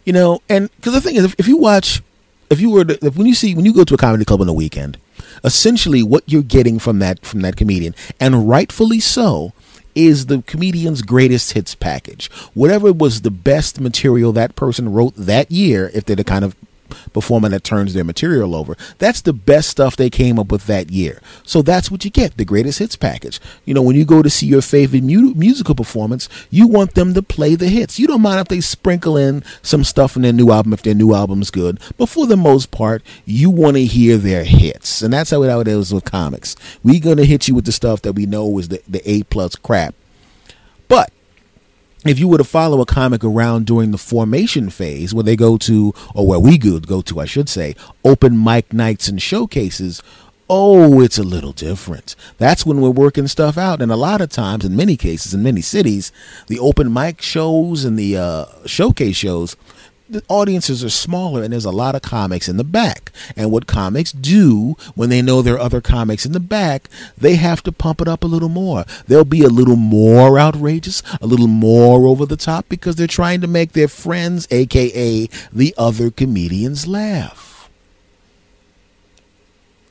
[0.04, 2.02] You know, and because the thing is, if, if you watch,
[2.48, 4.40] if you were to, if when you see when you go to a comedy club
[4.40, 4.98] on the weekend,
[5.44, 9.52] essentially what you're getting from that from that comedian, and rightfully so,
[9.94, 12.30] is the comedian's greatest hits package.
[12.54, 16.56] Whatever was the best material that person wrote that year, if they're the kind of
[17.12, 18.76] performer that turns their material over.
[18.98, 21.20] That's the best stuff they came up with that year.
[21.44, 23.40] So that's what you get, the greatest hits package.
[23.64, 27.14] You know, when you go to see your favorite mu- musical performance, you want them
[27.14, 27.98] to play the hits.
[27.98, 30.94] You don't mind if they sprinkle in some stuff in their new album if their
[30.94, 35.02] new album's good, but for the most part, you want to hear their hits.
[35.02, 36.56] And that's how it is with comics.
[36.82, 39.22] We're going to hit you with the stuff that we know is the, the A
[39.24, 39.94] plus crap.
[40.88, 41.12] But
[42.06, 45.58] if you were to follow a comic around during the formation phase, where they go
[45.58, 50.02] to, or where we go, to, I should say, open mic nights and showcases,
[50.48, 52.16] oh, it's a little different.
[52.38, 53.80] That's when we're working stuff out.
[53.80, 56.10] And a lot of times, in many cases, in many cities,
[56.48, 59.56] the open mic shows and the uh, showcase shows
[60.10, 63.12] the audiences are smaller and there's a lot of comics in the back.
[63.36, 67.36] And what comics do when they know there are other comics in the back, they
[67.36, 68.84] have to pump it up a little more.
[69.06, 73.40] They'll be a little more outrageous, a little more over the top because they're trying
[73.40, 77.49] to make their friends, aka the other comedians, laugh.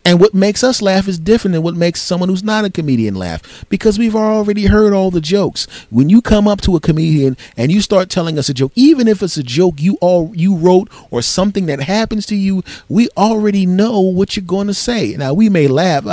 [0.05, 3.15] And what makes us laugh is different than what makes someone who's not a comedian
[3.15, 5.67] laugh because we've already heard all the jokes.
[5.89, 9.07] When you come up to a comedian and you start telling us a joke, even
[9.07, 13.09] if it's a joke you all you wrote or something that happens to you, we
[13.17, 15.15] already know what you're going to say.
[15.17, 16.05] Now we may laugh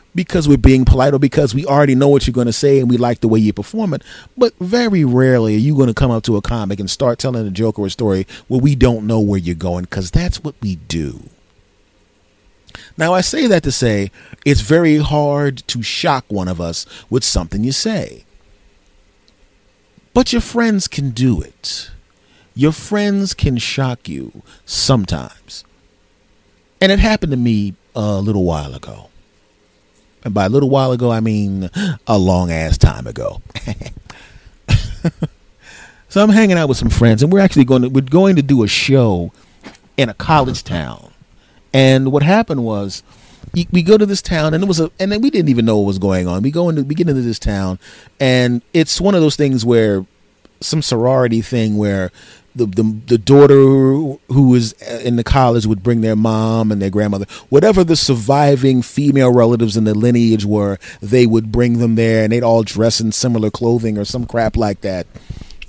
[0.14, 2.88] because we're being polite or because we already know what you're going to say and
[2.88, 4.02] we like the way you perform it,
[4.36, 7.46] but very rarely are you going to come up to a comic and start telling
[7.46, 10.54] a joke or a story where we don't know where you're going because that's what
[10.62, 11.20] we do.
[12.96, 14.10] Now, I say that to say
[14.44, 18.24] it's very hard to shock one of us with something you say.
[20.14, 21.90] But your friends can do it.
[22.54, 25.64] Your friends can shock you sometimes.
[26.80, 29.08] And it happened to me a little while ago.
[30.24, 31.70] And by a little while ago, I mean
[32.06, 33.40] a long ass time ago.
[36.08, 38.42] so I'm hanging out with some friends, and we're actually going to we're going to
[38.42, 39.32] do a show
[39.96, 41.11] in a college town
[41.72, 43.02] and what happened was,
[43.70, 45.78] we go to this town, and it was a, and then we didn't even know
[45.78, 46.42] what was going on.
[46.42, 47.78] We go into, we get into this town,
[48.20, 50.06] and it's one of those things where
[50.60, 52.10] some sorority thing where
[52.54, 56.80] the, the the daughter who was uh, in the college would bring their mom and
[56.80, 61.94] their grandmother, whatever the surviving female relatives in the lineage were, they would bring them
[61.94, 65.06] there, and they'd all dress in similar clothing or some crap like that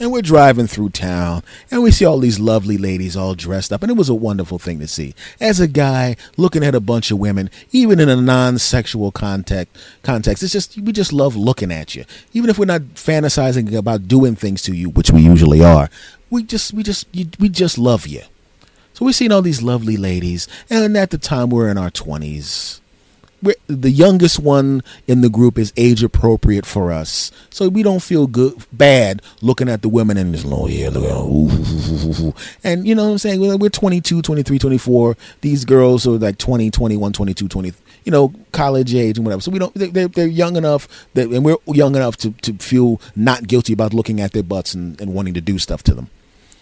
[0.03, 3.81] and we're driving through town and we see all these lovely ladies all dressed up
[3.81, 5.15] and it was a wonderful thing to see.
[5.39, 10.43] As a guy looking at a bunch of women even in a non-sexual context context
[10.43, 12.03] it's just we just love looking at you.
[12.33, 15.89] Even if we're not fantasizing about doing things to you which we usually are
[16.29, 17.07] we just we just
[17.39, 18.23] we just love you.
[18.91, 22.25] So we're seeing all these lovely ladies and at the time we're in our 20s
[22.25, 22.82] we're,
[23.67, 28.27] the youngest one in the group is age appropriate for us, so we don't feel
[28.27, 30.89] good bad looking at the women in this low oh, here.
[30.89, 31.13] Look at
[32.63, 33.59] and you know what I'm saying?
[33.59, 35.17] We're 22, 23, 24.
[35.41, 37.73] These girls are like 20, 21, 22, 20.
[38.05, 39.41] You know, college age and whatever.
[39.41, 39.73] So we don't.
[39.75, 43.93] They're they're young enough that, and we're young enough to to feel not guilty about
[43.93, 46.09] looking at their butts and, and wanting to do stuff to them.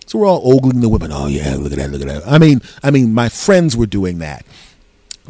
[0.06, 1.12] So we're all ogling the women.
[1.12, 2.28] Oh yeah, look at that, look at that.
[2.28, 4.46] I mean, I mean, my friends were doing that.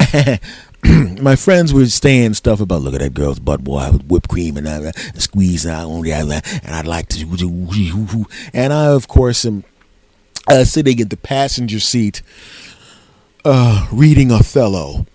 [1.20, 4.56] my friends were saying stuff about look at that girl's butt boy with whipped cream
[4.56, 9.64] and, uh, squeeze out on the and I'd like to and I of course am
[10.48, 12.22] uh, sitting in the passenger seat
[13.44, 15.06] uh, reading Othello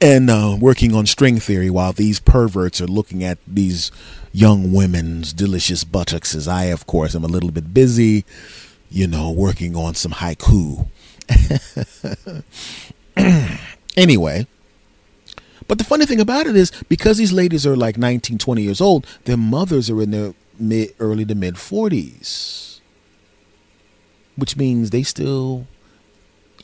[0.00, 3.90] and uh, working on string theory while these perverts are looking at these
[4.32, 8.24] young women's delicious buttocks as I of course am a little bit busy
[8.88, 10.86] you know working on some haiku
[13.96, 14.46] Anyway,
[15.68, 18.80] but the funny thing about it is because these ladies are like 19, 20 years
[18.80, 22.80] old, their mothers are in their mid, early to mid 40s.
[24.36, 25.66] Which means they still,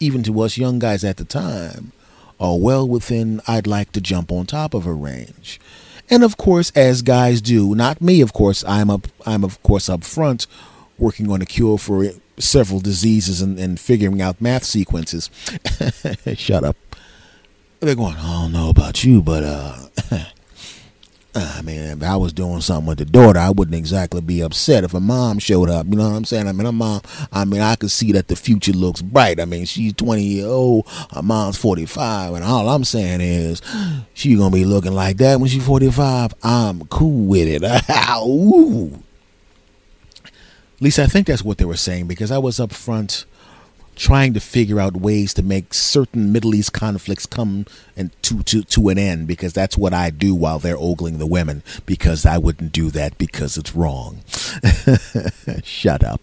[0.00, 1.92] even to us young guys at the time,
[2.40, 5.60] are well within I'd like to jump on top of a range.
[6.08, 9.88] And of course, as guys do, not me, of course, I'm up I'm of course
[9.88, 10.46] up front
[10.98, 15.30] working on a cure for several diseases and, and figuring out math sequences.
[16.34, 16.76] Shut up
[17.80, 19.76] they're going, I don't know about you, but uh,
[21.34, 24.84] I mean, if I was doing something with the daughter, I wouldn't exactly be upset
[24.84, 25.86] if a mom showed up.
[25.86, 26.48] You know what I'm saying?
[26.48, 27.00] I mean, a mom.
[27.32, 29.40] I mean, I could see that the future looks bright.
[29.40, 30.88] I mean, she's 20 years old.
[31.14, 33.62] Her mom's 45, and all I'm saying is,
[34.12, 36.34] she's gonna be looking like that when she's 45.
[36.42, 37.62] I'm cool with it.
[40.80, 43.24] At least I think that's what they were saying because I was up front
[44.00, 48.62] trying to figure out ways to make certain Middle East conflicts come and to, to,
[48.62, 52.38] to an end because that's what I do while they're ogling the women because I
[52.38, 54.22] wouldn't do that because it's wrong.
[55.62, 56.22] Shut up.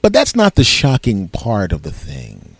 [0.00, 2.56] But that's not the shocking part of the thing.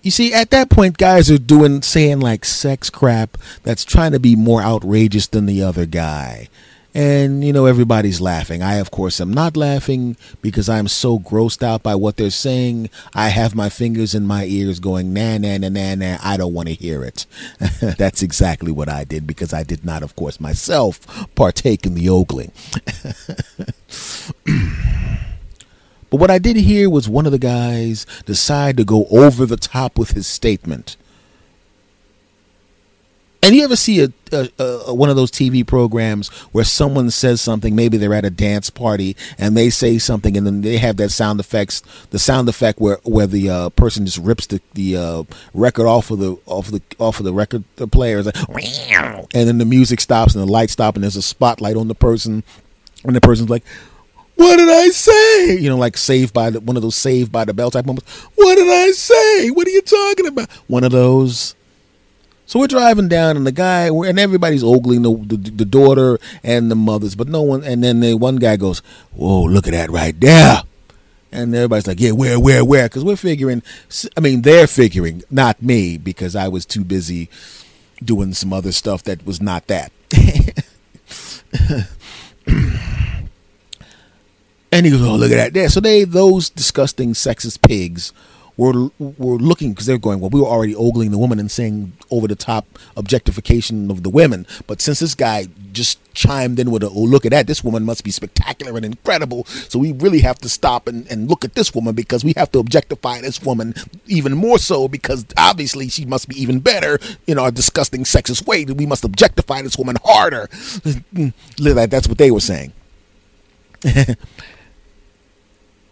[0.00, 4.18] You see, at that point, guys are doing, saying like sex crap that's trying to
[4.18, 6.48] be more outrageous than the other guy
[6.94, 8.62] and you know everybody's laughing.
[8.62, 12.90] I of course am not laughing because i'm so grossed out by what they're saying.
[13.14, 16.54] I have my fingers in my ears going na na na na na i don't
[16.54, 17.26] want to hear it.
[17.80, 21.00] That's exactly what i did because i did not of course myself
[21.34, 22.52] partake in the ogling.
[26.10, 29.56] But what i did hear was one of the guys decide to go over the
[29.56, 30.96] top with his statement
[33.42, 37.40] and you ever see a, a, a, one of those TV programs where someone says
[37.40, 37.74] something?
[37.74, 41.10] Maybe they're at a dance party and they say something, and then they have that
[41.10, 45.22] sound effects, the sound effect where where the uh, person just rips the the uh,
[45.54, 48.36] record off of the off of the off of the record the player, like,
[49.34, 51.94] and then the music stops and the light stop, and there's a spotlight on the
[51.94, 52.44] person,
[53.04, 53.64] and the person's like,
[54.36, 55.58] What did I say?
[55.58, 58.10] You know, like saved by the, one of those saved by the bell type moments.
[58.34, 59.50] What did I say?
[59.50, 60.50] What are you talking about?
[60.66, 61.54] One of those.
[62.50, 66.68] So we're driving down, and the guy, and everybody's ogling the, the, the daughter and
[66.68, 67.62] the mothers, but no one.
[67.62, 68.80] And then the one guy goes,
[69.12, 70.64] "Whoa, look at that right there!"
[71.30, 73.62] And everybody's like, "Yeah, where, where, where?" Because we're figuring.
[74.16, 77.30] I mean, they're figuring, not me, because I was too busy
[78.02, 79.92] doing some other stuff that was not that.
[84.72, 88.12] and he goes, "Oh, look at that!" There, so they those disgusting sexist pigs
[88.60, 90.20] were were looking because they're going.
[90.20, 94.10] Well, we were already ogling the woman and saying over the top objectification of the
[94.10, 97.46] women, but since this guy just chimed in with a, "Oh, look at that!
[97.46, 101.28] This woman must be spectacular and incredible," so we really have to stop and, and
[101.30, 103.74] look at this woman because we have to objectify this woman
[104.06, 108.66] even more so because obviously she must be even better in our disgusting sexist way.
[108.66, 110.50] We must objectify this woman harder.
[111.56, 112.72] That's what they were saying.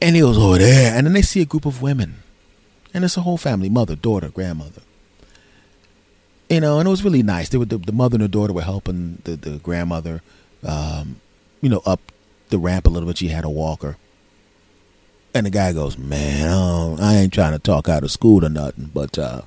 [0.01, 2.23] And he goes over there, and then they see a group of women,
[2.95, 4.83] and it's a whole family: mother, daughter, grandmother.
[6.49, 7.51] You know, and it was really nice.
[7.51, 10.23] They were the, the mother and the daughter were helping the the grandmother,
[10.67, 11.21] um,
[11.61, 12.01] you know, up
[12.49, 13.19] the ramp a little bit.
[13.19, 13.97] She had a walker,
[15.35, 18.91] and the guy goes, "Man, I, ain't trying to talk out of school or nothing,
[18.95, 19.43] but uh,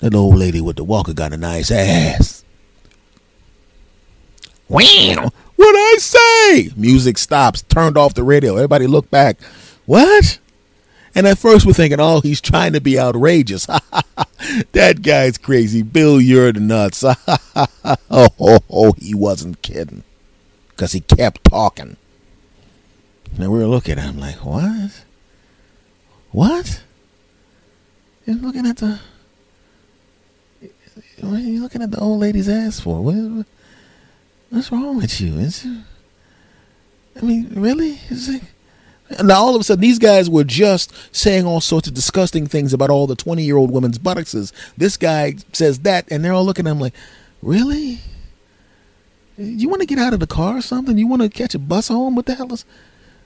[0.00, 2.44] that old lady with the walker got a nice ass."
[4.68, 5.30] Wow.
[5.56, 6.70] What I say?
[6.76, 8.56] Music stops, turned off the radio.
[8.56, 9.40] Everybody look back.
[9.86, 10.38] What?
[11.14, 13.66] And at first we're thinking, oh, he's trying to be outrageous.
[14.72, 15.82] that guy's crazy.
[15.82, 17.04] Bill, you're nuts.
[17.04, 17.14] oh,
[18.10, 20.02] oh, oh, he wasn't kidding.
[20.70, 21.96] Because he kept talking.
[23.38, 25.04] And we were looking at him like, what?
[26.32, 26.82] What?
[28.26, 28.98] You're looking at the...
[31.20, 33.02] What are you looking at the old lady's ass for?
[33.02, 33.46] What,
[34.54, 35.38] What's wrong with you?
[35.40, 37.98] It's, I mean, really?
[38.28, 38.42] Like,
[39.22, 42.72] now all of a sudden, these guys were just saying all sorts of disgusting things
[42.72, 44.32] about all the twenty-year-old women's buttocks.
[44.76, 46.94] This guy says that, and they're all looking at him like,
[47.42, 48.00] "Really?
[49.36, 50.96] You want to get out of the car or something?
[50.96, 52.14] You want to catch a bus home?
[52.14, 52.64] What the hell is?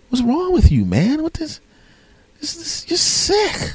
[0.08, 1.22] What's wrong with you, man?
[1.22, 1.60] What this?
[2.40, 3.74] This, you're sick.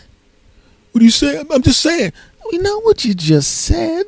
[0.91, 1.39] What do you say?
[1.39, 2.11] I'm just saying.
[2.51, 4.05] We know what you just said."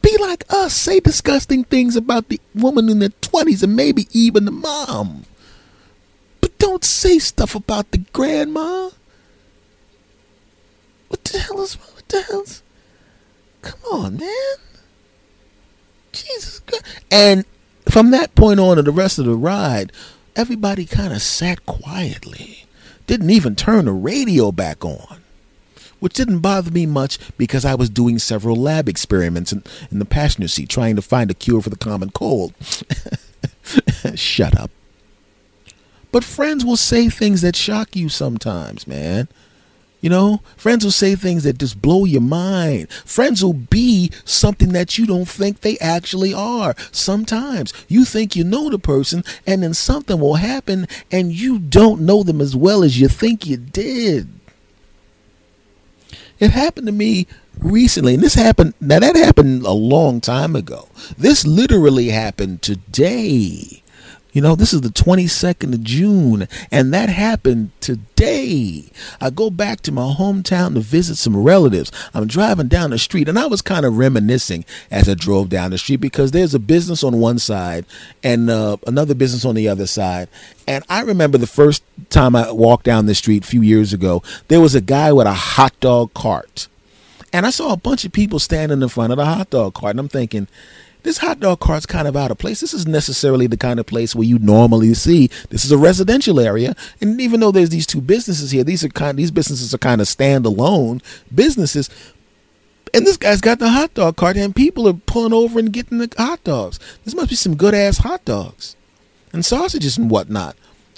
[0.00, 0.72] Be like us.
[0.72, 5.24] Say disgusting things about the woman in the 20s and maybe even the mom.
[6.76, 8.90] Don't say stuff about the grandma.
[11.08, 11.88] What the hell is, wrong?
[11.94, 12.62] what the hell's,
[13.62, 14.56] come on, man.
[16.12, 16.84] Jesus Christ.
[17.10, 17.46] And
[17.88, 19.90] from that point on to the rest of the ride,
[20.36, 22.66] everybody kind of sat quietly.
[23.06, 25.22] Didn't even turn the radio back on
[25.98, 30.04] which didn't bother me much because I was doing several lab experiments in, in the
[30.04, 32.52] passenger seat trying to find a cure for the common cold.
[34.14, 34.70] Shut up.
[36.12, 39.28] But friends will say things that shock you sometimes, man.
[40.00, 42.90] You know, friends will say things that just blow your mind.
[42.90, 46.74] Friends will be something that you don't think they actually are.
[46.92, 52.02] Sometimes you think you know the person, and then something will happen, and you don't
[52.02, 54.28] know them as well as you think you did.
[56.38, 57.26] It happened to me
[57.58, 60.88] recently, and this happened now that happened a long time ago.
[61.16, 63.82] This literally happened today.
[64.36, 68.84] You know, this is the 22nd of June, and that happened today.
[69.18, 71.90] I go back to my hometown to visit some relatives.
[72.12, 75.70] I'm driving down the street, and I was kind of reminiscing as I drove down
[75.70, 77.86] the street because there's a business on one side
[78.22, 80.28] and uh, another business on the other side.
[80.68, 84.22] And I remember the first time I walked down the street a few years ago,
[84.48, 86.68] there was a guy with a hot dog cart.
[87.32, 89.92] And I saw a bunch of people standing in front of the hot dog cart,
[89.92, 90.46] and I'm thinking,
[91.06, 92.60] this hot dog cart's kind of out of place.
[92.60, 95.28] This is necessarily the kind of place where you normally see.
[95.50, 98.88] This is a residential area, and even though there's these two businesses here, these are
[98.88, 101.02] kind these businesses are kind of standalone
[101.34, 101.90] businesses.
[102.94, 105.98] And this guy's got the hot dog cart, and people are pulling over and getting
[105.98, 106.78] the hot dogs.
[107.04, 108.76] This must be some good ass hot dogs
[109.32, 110.56] and sausages and whatnot.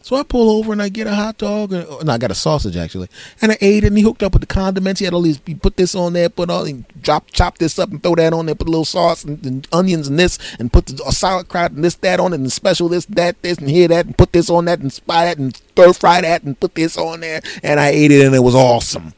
[0.09, 1.71] So I pull over and I get a hot dog.
[1.71, 3.11] and oh, no, I got a sausage actually,
[3.43, 3.89] and I ate it.
[3.89, 5.01] And he hooked up with the condiments.
[5.01, 5.39] He had all these.
[5.45, 8.33] He put this on there, put all, he drop, chop this up and throw that
[8.33, 8.55] on there.
[8.55, 11.97] Put a little sauce and, and onions and this, and put the sauerkraut and this,
[11.97, 14.65] that on it, and special this, that, this, and here that, and put this on
[14.65, 17.43] that, and spy that, and stir fry that, and put this on there.
[17.63, 19.13] And I ate it, and it was awesome.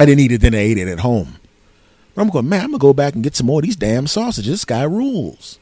[0.00, 1.36] I didn't eat it, then I ate it at home.
[2.16, 4.08] But I'm going, man, I'm gonna go back and get some more of these damn
[4.08, 4.50] sausages.
[4.50, 5.59] This guy rules.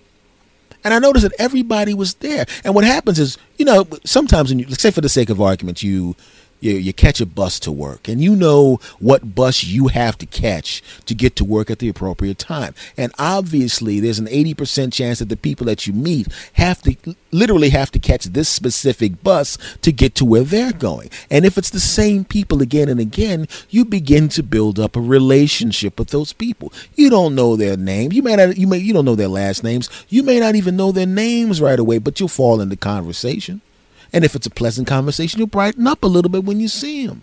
[0.84, 2.46] And I noticed that everybody was there.
[2.64, 5.82] And what happens is, you know, sometimes when you, say for the sake of argument,
[5.82, 6.14] you
[6.60, 10.26] you, you catch a bus to work and you know what bus you have to
[10.26, 12.74] catch to get to work at the appropriate time.
[12.96, 16.96] And obviously, there's an 80% chance that the people that you meet have to
[17.30, 21.10] literally have to catch this specific bus to get to where they're going.
[21.30, 25.00] And if it's the same people again and again, you begin to build up a
[25.00, 26.72] relationship with those people.
[26.94, 28.14] You don't know their names.
[28.14, 29.88] You may not you may you don't know their last names.
[30.08, 33.60] You may not even know their names right away, but you'll fall into conversation.
[34.12, 37.04] And if it's a pleasant conversation, you'll brighten up a little bit when you see
[37.04, 37.22] him.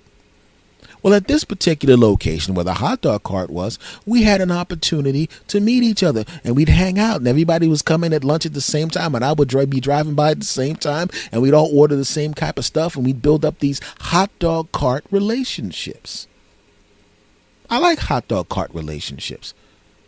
[1.05, 3.77] Well, at this particular location where the hot dog cart was,
[4.07, 7.83] we had an opportunity to meet each other and we'd hang out and everybody was
[7.83, 10.45] coming at lunch at the same time and I would be driving by at the
[10.47, 13.59] same time and we'd all order the same type of stuff and we'd build up
[13.59, 16.25] these hot dog cart relationships.
[17.69, 19.53] I like hot dog cart relationships.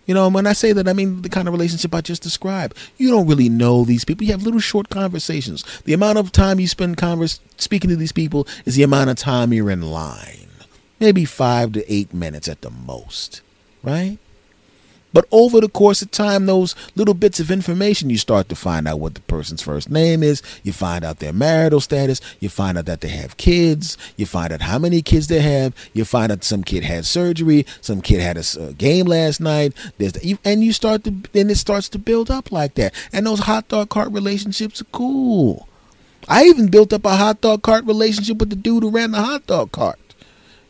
[0.08, 2.76] You know, when I say that, I mean the kind of relationship I just described.
[2.98, 4.26] You don't really know these people.
[4.26, 5.64] You have little short conversations.
[5.84, 9.18] The amount of time you spend converse, speaking to these people is the amount of
[9.18, 10.48] time you're in line.
[11.00, 13.42] Maybe five to eight minutes at the most,
[13.84, 14.18] right?
[15.18, 18.88] But over the course of time, those little bits of information, you start to find
[18.88, 20.44] out what the person's first name is.
[20.62, 22.22] You find out their marital status.
[22.40, 23.98] You find out that they have kids.
[24.16, 25.74] You find out how many kids they have.
[25.94, 27.66] You find out some kid had surgery.
[27.82, 29.74] Some kid had a, game last night.
[29.98, 32.94] There's the, and you start to, and it starts to build up like that.
[33.12, 35.68] And those hot dog cart relationships are cool.
[36.28, 39.24] I even built up a hot dog cart relationship with the dude who ran the
[39.24, 40.07] hot dog cart.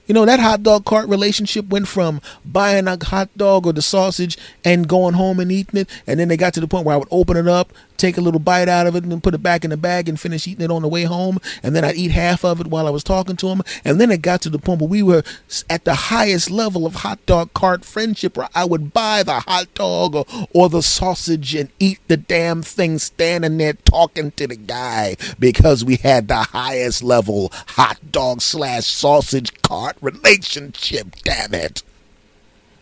[0.07, 3.81] You know, that hot dog cart relationship went from buying a hot dog or the
[3.81, 5.89] sausage and going home and eating it.
[6.07, 8.21] And then they got to the point where I would open it up, take a
[8.21, 10.47] little bite out of it, and then put it back in the bag and finish
[10.47, 11.39] eating it on the way home.
[11.61, 13.61] And then I'd eat half of it while I was talking to him.
[13.83, 15.23] And then it got to the point where we were
[15.69, 19.73] at the highest level of hot dog cart friendship where I would buy the hot
[19.73, 24.55] dog or, or the sausage and eat the damn thing standing there talking to the
[24.55, 31.83] guy because we had the highest level hot dog slash sausage cart relationship, damn it.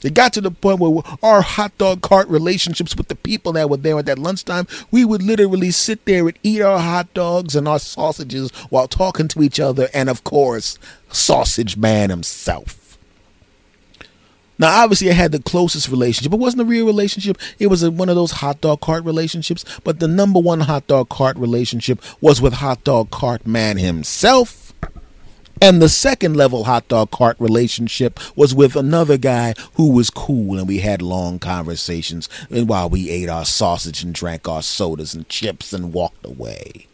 [0.04, 3.70] It got to the point where our hot dog cart relationships with the people that
[3.70, 7.56] were there at that lunchtime, we would literally sit there and eat our hot dogs
[7.56, 10.78] and our sausages while talking to each other, and of course,
[11.10, 13.00] Sausage Man himself.
[14.58, 16.32] Now, obviously, I had the closest relationship.
[16.32, 17.38] It wasn't a real relationship.
[17.60, 19.66] It was a, one of those hot dog cart relationships.
[19.84, 24.65] But the number one hot dog cart relationship was with hot dog cart man himself
[25.62, 30.58] and the second level hot dog cart relationship was with another guy who was cool
[30.58, 35.14] and we had long conversations and while we ate our sausage and drank our sodas
[35.14, 36.88] and chips and walked away.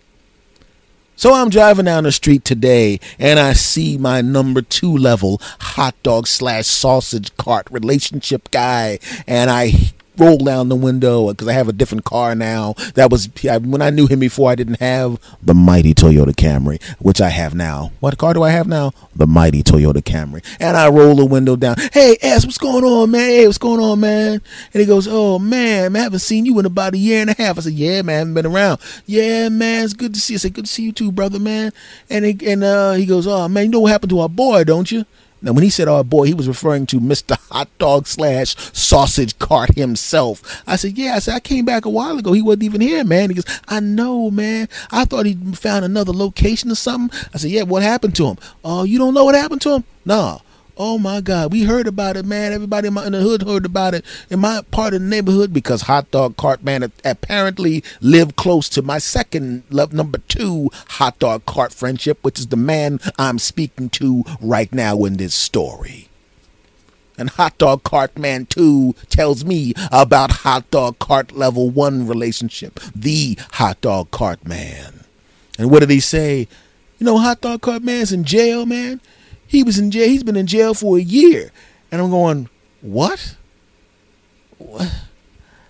[1.15, 5.95] So I'm driving down the street today and I see my number two level hot
[6.01, 8.97] dog slash sausage cart relationship guy
[9.27, 12.73] and I roll down the window because I have a different car now.
[12.95, 14.51] That was when I knew him before.
[14.51, 17.91] I didn't have the mighty Toyota Camry, which I have now.
[17.99, 18.93] What car do I have now?
[19.15, 20.43] The mighty Toyota Camry.
[20.59, 21.75] And I roll the window down.
[21.91, 23.29] Hey, S, what's going on, man?
[23.29, 24.41] Hey, what's going on, man?
[24.73, 27.33] And he goes, Oh man, I haven't seen you in about a year and a
[27.33, 27.57] half.
[27.57, 28.79] I said, Yeah, man, I haven't been around.
[29.05, 30.37] Yeah, man, it's good to see you.
[30.37, 31.71] I said, Good to see you too, brother, man.
[32.09, 34.63] And he, and uh, he goes, Oh man, you know what happened to our boy,
[34.63, 35.05] don't you?
[35.41, 37.37] Now, when he said "our boy," he was referring to Mr.
[37.49, 40.61] Hot Dog slash Sausage Cart himself.
[40.67, 42.33] I said, "Yeah." I said, "I came back a while ago.
[42.33, 44.69] He wasn't even here, man." He goes, "I know, man.
[44.91, 47.63] I thought he found another location or something." I said, "Yeah.
[47.63, 48.37] What happened to him?
[48.63, 49.83] Oh, you don't know what happened to him?
[50.05, 50.39] Nah.
[50.77, 52.53] Oh my God, we heard about it, man.
[52.53, 55.53] Everybody in, my, in, the hood heard about it in my part of the neighborhood
[55.53, 61.19] because Hot Dog Cart Man apparently lived close to my second love, number two Hot
[61.19, 66.07] Dog Cart friendship, which is the man I'm speaking to right now in this story.
[67.17, 72.79] And Hot Dog Cart Man 2 tells me about Hot Dog Cart Level 1 relationship,
[72.95, 75.03] the Hot Dog Cart Man.
[75.59, 76.47] And what did he say?
[76.97, 79.01] You know, Hot Dog Cart Man's in jail, man.
[79.51, 80.07] He was in jail.
[80.07, 81.51] He's been in jail for a year.
[81.91, 82.47] And I'm going,
[82.79, 83.35] what?
[84.57, 84.89] what?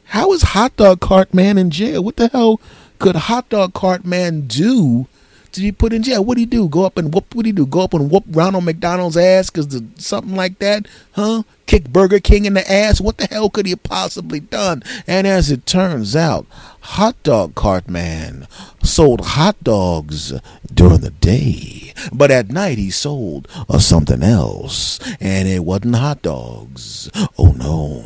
[0.04, 2.04] How is Hot Dog Cart Man in jail?
[2.04, 2.62] What the hell
[3.00, 5.08] could Hot Dog Cart Man do
[5.54, 6.24] to be put in jail?
[6.24, 6.68] What do he do?
[6.68, 7.34] Go up and whoop?
[7.36, 7.66] What do he do?
[7.66, 10.88] Go up and whoop Ronald McDonald's ass because something like that?
[11.14, 11.44] Huh?
[11.66, 13.00] Kick Burger King in the ass?
[13.00, 14.84] What the hell could he possibly done?
[15.08, 16.46] And as it turns out,
[16.82, 18.48] Hot Dog Cart Man
[18.84, 20.34] sold hot dogs
[20.74, 26.22] during the day, but at night he sold uh, something else, and it wasn't hot
[26.22, 27.10] dogs.
[27.38, 28.04] Oh no.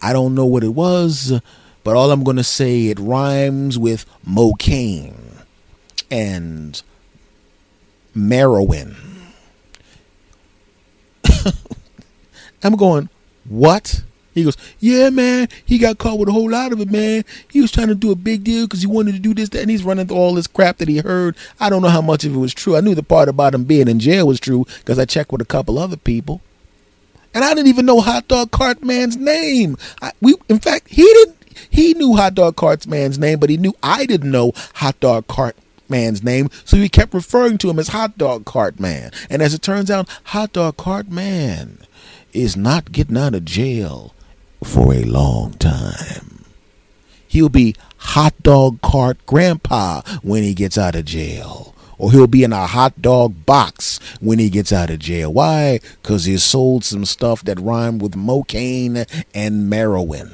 [0.00, 1.40] I don't know what it was,
[1.88, 5.14] but all I'm going to say it rhymes with mocaine
[6.10, 6.82] and
[8.14, 8.94] Maroin.
[12.62, 13.08] I'm going,
[13.48, 14.02] what?
[14.34, 17.24] He goes, yeah, man, he got caught with a whole lot of it, man.
[17.50, 19.62] He was trying to do a big deal because he wanted to do this, that,
[19.62, 21.38] and he's running through all this crap that he heard.
[21.58, 22.76] I don't know how much of it was true.
[22.76, 25.40] I knew the part about him being in jail was true because I checked with
[25.40, 26.42] a couple other people.
[27.32, 29.78] And I didn't even know Hot Dog Cart Man's name.
[30.02, 31.38] I, we, in fact, he didn't.
[31.70, 35.26] He knew Hot Dog Cart Man's name, but he knew I didn't know Hot Dog
[35.26, 35.56] Cart
[35.88, 39.10] man's name, so he kept referring to him as Hot Dog Cart Man.
[39.30, 41.78] And as it turns out, Hot Dog Cart Man
[42.32, 44.14] is not getting out of jail
[44.62, 46.44] for a long time.
[47.26, 51.74] He'll be Hot Dog Cart Grandpa when he gets out of jail.
[51.98, 55.32] Or he'll be in a hot dog box when he gets out of jail.
[55.32, 55.80] Why?
[56.00, 59.04] Because he sold some stuff that rhymed with cocaine
[59.34, 60.30] and heroin.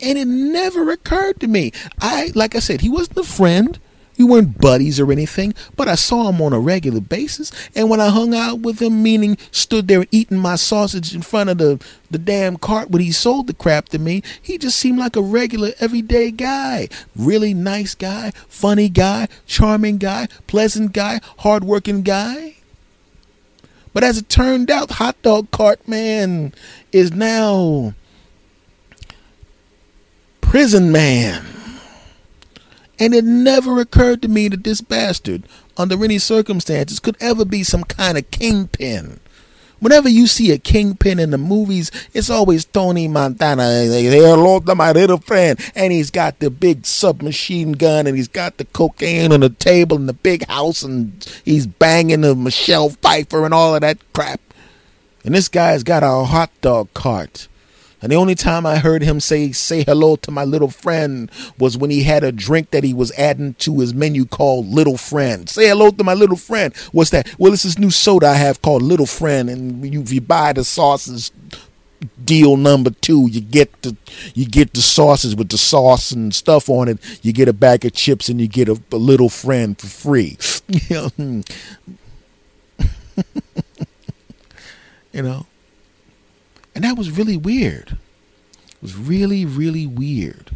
[0.00, 1.72] And it never occurred to me.
[2.00, 3.78] I, like I said, he wasn't a friend.
[4.18, 7.52] We weren't buddies or anything, but I saw him on a regular basis.
[7.74, 11.50] And when I hung out with him, meaning stood there eating my sausage in front
[11.50, 14.98] of the, the damn cart when he sold the crap to me, he just seemed
[14.98, 16.88] like a regular, everyday guy.
[17.14, 22.54] Really nice guy, funny guy, charming guy, pleasant guy, hardworking guy.
[23.92, 26.52] But as it turned out, Hot Dog Cart Man
[26.92, 27.94] is now
[30.56, 31.44] prison man.
[32.98, 35.42] And it never occurred to me that this bastard,
[35.76, 39.20] under any circumstances, could ever be some kind of kingpin.
[39.80, 43.84] Whenever you see a kingpin in the movies, it's always Tony Montana.
[43.84, 45.60] Hello to my little friend.
[45.74, 49.98] And he's got the big submachine gun and he's got the cocaine on the table
[49.98, 54.40] in the big house and he's banging the Michelle Pfeiffer and all of that crap.
[55.22, 57.46] And this guy's got a hot dog cart
[58.02, 61.78] and the only time I heard him say say hello to my little friend was
[61.78, 65.48] when he had a drink that he was adding to his menu called Little Friend.
[65.48, 66.76] Say hello to my little friend.
[66.92, 67.34] What's that?
[67.38, 70.52] Well, it's this new soda I have called Little Friend, and you, if you buy
[70.52, 71.32] the sauces
[72.24, 73.96] deal number two, you get the
[74.34, 76.98] you get the sauces with the sauce and stuff on it.
[77.22, 80.38] You get a bag of chips and you get a, a little friend for free.
[85.12, 85.46] you know.
[86.76, 87.96] And that was really weird.
[88.68, 90.54] It was really, really weird.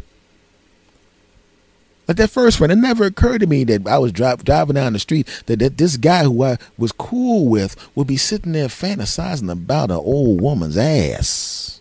[2.07, 4.93] Like that first one, it never occurred to me that I was drive, driving down
[4.93, 8.67] the street that, that this guy who I was cool with would be sitting there
[8.67, 11.80] fantasizing about an old woman's ass.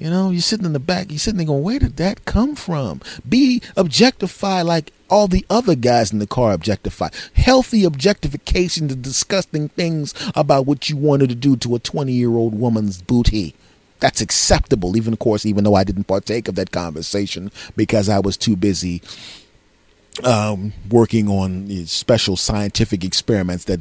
[0.00, 2.56] You know, you're sitting in the back, you're sitting there going, where did that come
[2.56, 3.02] from?
[3.28, 7.10] Be objectified like all the other guys in the car objectify.
[7.34, 12.30] Healthy objectification, to disgusting things about what you wanted to do to a 20 year
[12.30, 13.54] old woman's booty.
[13.98, 18.20] That's acceptable, even of course, even though I didn't partake of that conversation because I
[18.20, 19.02] was too busy
[20.24, 23.80] um, working on special scientific experiments that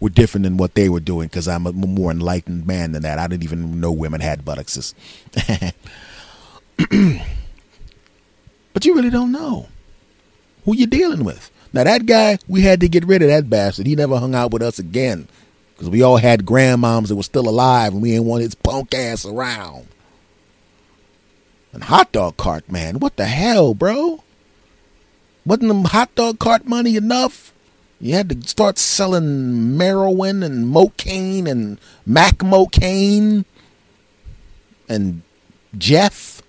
[0.00, 3.18] were different than what they were doing because I'm a more enlightened man than that.
[3.18, 4.94] I didn't even know women had buttocks.
[8.72, 9.68] but you really don't know
[10.64, 11.50] who you're dealing with.
[11.72, 13.86] Now that guy, we had to get rid of that bastard.
[13.86, 15.28] He never hung out with us again
[15.74, 18.94] because we all had grandmoms that were still alive, and we didn't want his punk
[18.94, 19.88] ass around.
[21.72, 24.22] And hot dog cart man, what the hell, bro?
[25.44, 27.52] Wasn't the hot dog cart money enough?
[28.00, 33.44] You had to start selling heroin and mocaine and Mac mocaine
[34.88, 35.22] and
[35.78, 36.42] Jeff.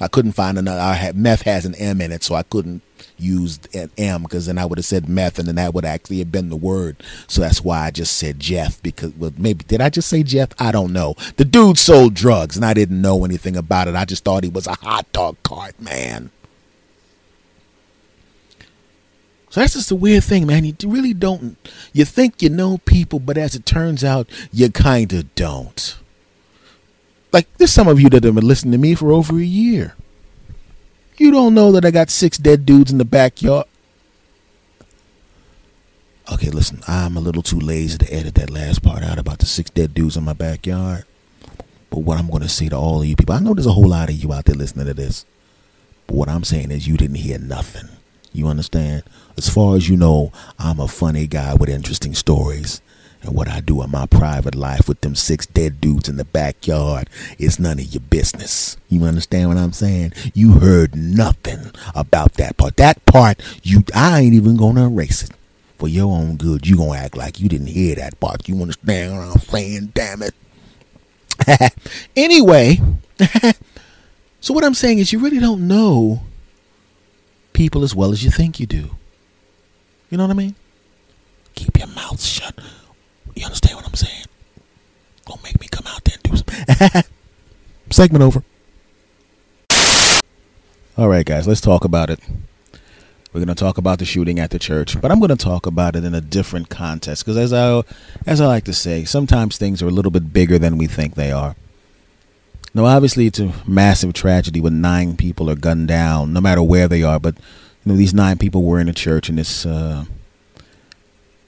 [0.00, 0.80] I couldn't find another.
[0.80, 2.82] I had meth has an M in it, so I couldn't
[3.18, 6.18] use an M because then I would have said meth and then that would actually
[6.18, 7.02] have been the word.
[7.26, 10.48] So that's why I just said Jeff because well, maybe did I just say Jeff?
[10.58, 11.14] I don't know.
[11.36, 13.94] The dude sold drugs and I didn't know anything about it.
[13.94, 16.30] I just thought he was a hot dog cart man.
[19.50, 20.64] So that's just the weird thing, man.
[20.64, 21.56] You really don't.
[21.92, 25.98] You think you know people, but as it turns out, you kind of don't.
[27.32, 29.94] Like, there's some of you that have been listening to me for over a year.
[31.16, 33.66] You don't know that I got six dead dudes in the backyard.
[36.32, 39.46] Okay, listen, I'm a little too lazy to edit that last part out about the
[39.46, 41.04] six dead dudes in my backyard.
[41.90, 43.72] But what I'm going to say to all of you people, I know there's a
[43.72, 45.26] whole lot of you out there listening to this.
[46.06, 47.88] But what I'm saying is you didn't hear nothing.
[48.32, 49.02] You understand?
[49.36, 52.80] As far as you know, I'm a funny guy with interesting stories.
[53.22, 56.24] And what I do in my private life with them six dead dudes in the
[56.24, 58.76] backyard is none of your business.
[58.88, 60.12] You understand what I'm saying?
[60.32, 62.76] You heard nothing about that part.
[62.76, 65.30] That part, you I ain't even gonna erase it.
[65.76, 68.48] For your own good, you gonna act like you didn't hear that part.
[68.48, 69.92] You understand what I'm saying?
[69.94, 70.34] Damn it.
[72.16, 72.80] anyway,
[74.40, 76.22] so what I'm saying is you really don't know
[77.60, 78.96] people as well as you think you do.
[80.08, 80.54] You know what I mean?
[81.54, 82.58] Keep your mouth shut.
[83.34, 84.24] You understand what I'm saying?
[85.26, 87.02] gonna make me come out there and do some
[87.90, 88.42] segment over.
[90.96, 92.20] All right, guys, let's talk about it.
[93.34, 95.66] We're going to talk about the shooting at the church, but I'm going to talk
[95.66, 97.82] about it in a different context because, as I
[98.26, 101.14] as I like to say, sometimes things are a little bit bigger than we think
[101.14, 101.54] they are.
[102.72, 106.86] Now, obviously, it's a massive tragedy when nine people are gunned down, no matter where
[106.86, 107.18] they are.
[107.18, 107.36] But
[107.84, 110.04] you know, these nine people were in a church, and this uh,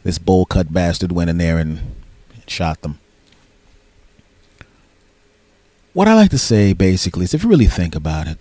[0.03, 1.81] this bowl cut bastard went in there and
[2.47, 2.99] shot them.
[5.93, 8.39] What I like to say, basically, is if you really think about it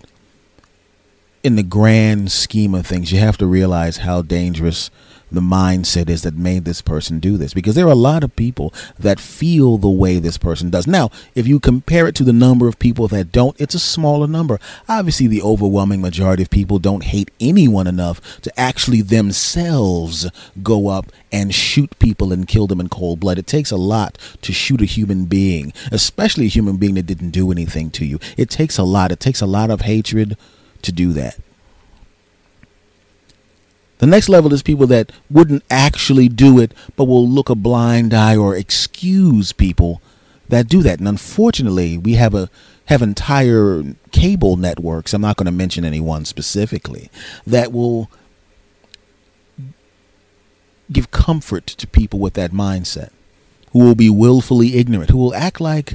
[1.42, 4.90] in the grand scheme of things, you have to realize how dangerous
[5.32, 8.34] the mindset is that made this person do this because there are a lot of
[8.36, 10.86] people that feel the way this person does.
[10.86, 14.26] Now, if you compare it to the number of people that don't, it's a smaller
[14.26, 14.58] number.
[14.88, 20.30] Obviously, the overwhelming majority of people don't hate anyone enough to actually themselves
[20.62, 23.38] go up and shoot people and kill them in cold blood.
[23.38, 27.30] It takes a lot to shoot a human being, especially a human being that didn't
[27.30, 28.18] do anything to you.
[28.36, 29.12] It takes a lot.
[29.12, 30.36] It takes a lot of hatred
[30.82, 31.38] to do that.
[34.02, 38.12] The next level is people that wouldn't actually do it, but will look a blind
[38.12, 40.02] eye or excuse people
[40.48, 40.98] that do that.
[40.98, 42.50] And unfortunately, we have a
[42.86, 45.14] have entire cable networks.
[45.14, 47.12] I'm not going to mention anyone specifically
[47.46, 48.10] that will
[50.90, 53.10] give comfort to people with that mindset,
[53.70, 55.94] who will be willfully ignorant, who will act like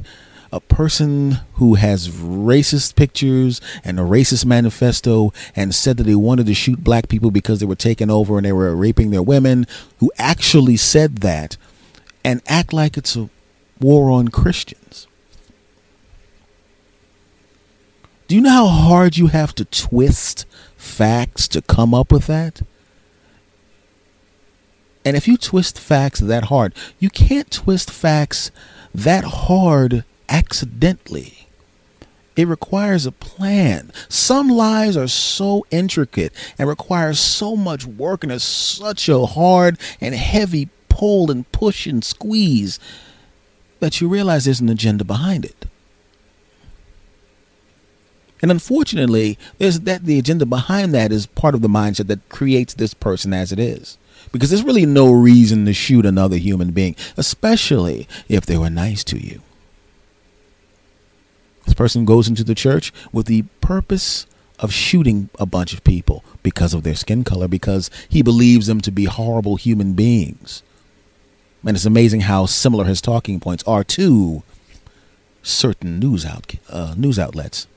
[0.52, 6.46] a person who has racist pictures and a racist manifesto and said that they wanted
[6.48, 9.66] to shoot black people because they were taking over and they were raping their women,
[10.00, 11.58] who actually said that
[12.24, 13.30] and act like it's a
[13.80, 15.08] war on Christians.
[18.28, 20.46] Do you know how hard you have to twist
[20.76, 22.62] facts to come up with that?
[25.06, 28.52] And if you twist facts that hard, you can't twist facts
[28.94, 31.48] that hard accidentally.
[32.36, 33.92] It requires a plan.
[34.10, 39.80] Some lies are so intricate and require so much work and it's such a hard
[40.00, 42.80] and heavy pull and push and squeeze
[43.80, 45.66] that you realize there's an agenda behind it.
[48.42, 52.76] And unfortunately, there's that the agenda behind that is part of the mindset that creates
[52.76, 53.98] this person as it is.
[54.32, 59.04] Because there's really no reason to shoot another human being, especially if they were nice
[59.06, 59.42] to you.
[61.68, 64.26] This person goes into the church with the purpose
[64.58, 68.80] of shooting a bunch of people because of their skin color, because he believes them
[68.80, 70.64] to be horrible human beings.
[71.66, 74.44] And it's amazing how similar his talking points are to
[75.44, 77.68] certain news out uh, news outlets.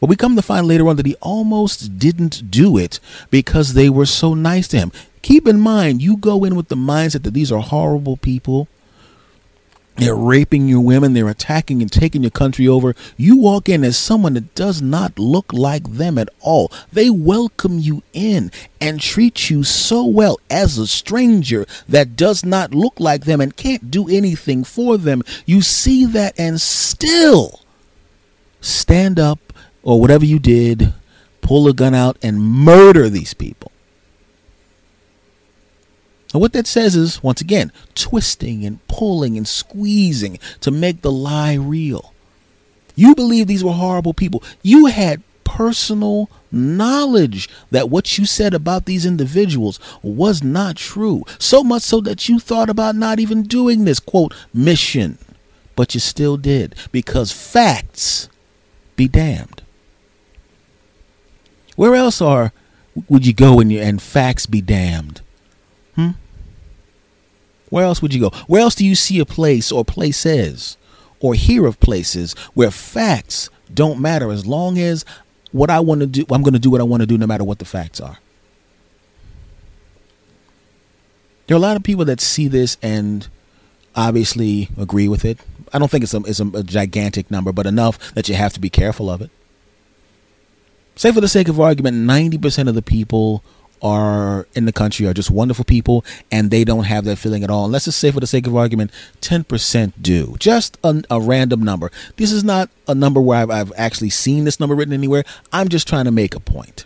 [0.00, 2.98] But we come to find later on that he almost didn't do it
[3.30, 4.90] because they were so nice to him.
[5.22, 8.66] Keep in mind, you go in with the mindset that these are horrible people
[9.96, 11.12] they're raping your women.
[11.12, 12.94] They're attacking and taking your country over.
[13.16, 16.72] You walk in as someone that does not look like them at all.
[16.92, 22.74] They welcome you in and treat you so well as a stranger that does not
[22.74, 25.22] look like them and can't do anything for them.
[25.44, 27.60] You see that and still
[28.60, 30.94] stand up or whatever you did,
[31.40, 33.69] pull a gun out and murder these people.
[36.32, 41.10] And what that says is, once again, twisting and pulling and squeezing to make the
[41.10, 42.14] lie real.
[42.94, 44.42] You believe these were horrible people.
[44.62, 51.24] You had personal knowledge that what you said about these individuals was not true.
[51.38, 55.18] So much so that you thought about not even doing this, quote, mission.
[55.74, 58.28] But you still did because facts
[58.96, 59.62] be damned.
[61.74, 62.52] Where else are
[63.08, 65.22] would you go and, and facts be damned?
[65.94, 66.10] Hmm?
[67.68, 68.30] Where else would you go?
[68.46, 70.76] Where else do you see a place or places
[71.20, 75.04] or hear of places where facts don't matter as long as
[75.52, 77.26] what I want to do, I'm going to do what I want to do no
[77.26, 78.18] matter what the facts are?
[81.46, 83.26] There are a lot of people that see this and
[83.96, 85.38] obviously agree with it.
[85.72, 88.52] I don't think it's a, it's a, a gigantic number, but enough that you have
[88.54, 89.30] to be careful of it.
[90.96, 93.42] Say, for the sake of argument, 90% of the people
[93.82, 97.50] are in the country are just wonderful people and they don't have that feeling at
[97.50, 97.64] all.
[97.64, 100.36] And let's just say, for the sake of argument, 10% do.
[100.38, 101.90] Just a, a random number.
[102.16, 105.24] This is not a number where I've, I've actually seen this number written anywhere.
[105.52, 106.84] I'm just trying to make a point.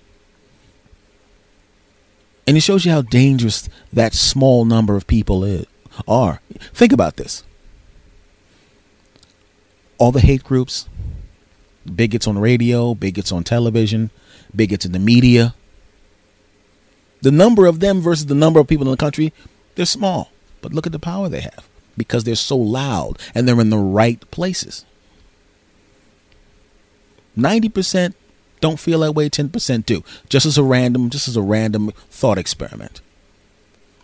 [2.46, 5.66] And it shows you how dangerous that small number of people is,
[6.06, 6.40] are.
[6.72, 7.42] Think about this.
[9.98, 10.88] All the hate groups,
[11.92, 14.10] bigots on radio, bigots on television,
[14.54, 15.54] bigots in the media,
[17.24, 19.32] the number of them versus the number of people in the country,
[19.74, 20.30] they're small.
[20.62, 21.68] But look at the power they have.
[21.96, 24.84] because they're so loud and they're in the right places.
[27.36, 28.14] 90%
[28.60, 30.02] don't feel that way, 10% do.
[30.28, 33.00] Just as a random, just as a random thought experiment.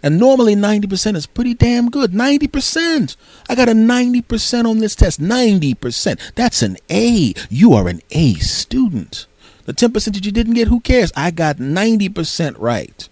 [0.02, 2.12] And normally 90% is pretty damn good.
[2.12, 3.16] 90%.
[3.48, 5.20] I got a 90% on this test.
[5.20, 6.18] 90%.
[6.34, 7.34] That's an A.
[7.50, 9.26] You are an A student.
[9.66, 11.12] The 10% that you didn't get, who cares?
[11.16, 13.08] I got 90% right.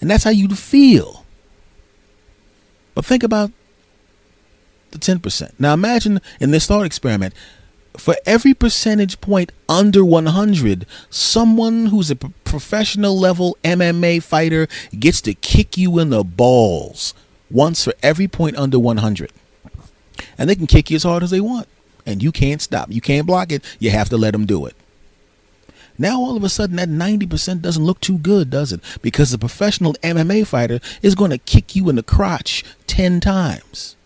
[0.00, 1.24] And that's how you feel.
[2.94, 3.52] But think about
[4.90, 5.52] the 10%.
[5.58, 7.34] Now imagine in this thought experiment,
[7.96, 15.34] for every percentage point under 100, someone who's a professional level MMA fighter gets to
[15.34, 17.14] kick you in the balls
[17.50, 19.32] once for every point under 100.
[20.38, 21.68] And they can kick you as hard as they want.
[22.06, 22.90] And you can't stop.
[22.90, 23.64] You can't block it.
[23.78, 24.74] You have to let them do it.
[26.00, 28.80] Now all of a sudden that 90% doesn't look too good, does it?
[29.02, 33.96] Because the professional MMA fighter is going to kick you in the crotch 10 times.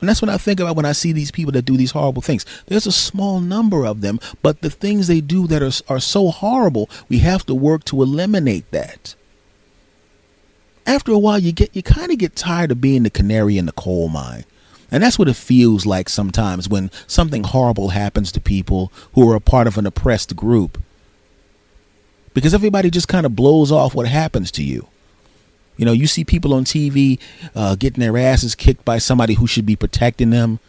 [0.00, 2.22] And that's what I think about when I see these people that do these horrible
[2.22, 2.46] things.
[2.66, 6.30] There's a small number of them, but the things they do that are, are so
[6.30, 9.14] horrible, we have to work to eliminate that.
[10.86, 13.66] After a while, you get you kind of get tired of being the canary in
[13.66, 14.44] the coal mine.
[14.90, 19.34] And that's what it feels like sometimes when something horrible happens to people who are
[19.34, 20.80] a part of an oppressed group.
[22.34, 24.86] Because everybody just kind of blows off what happens to you.
[25.76, 27.18] You know, you see people on TV
[27.54, 30.60] uh, getting their asses kicked by somebody who should be protecting them.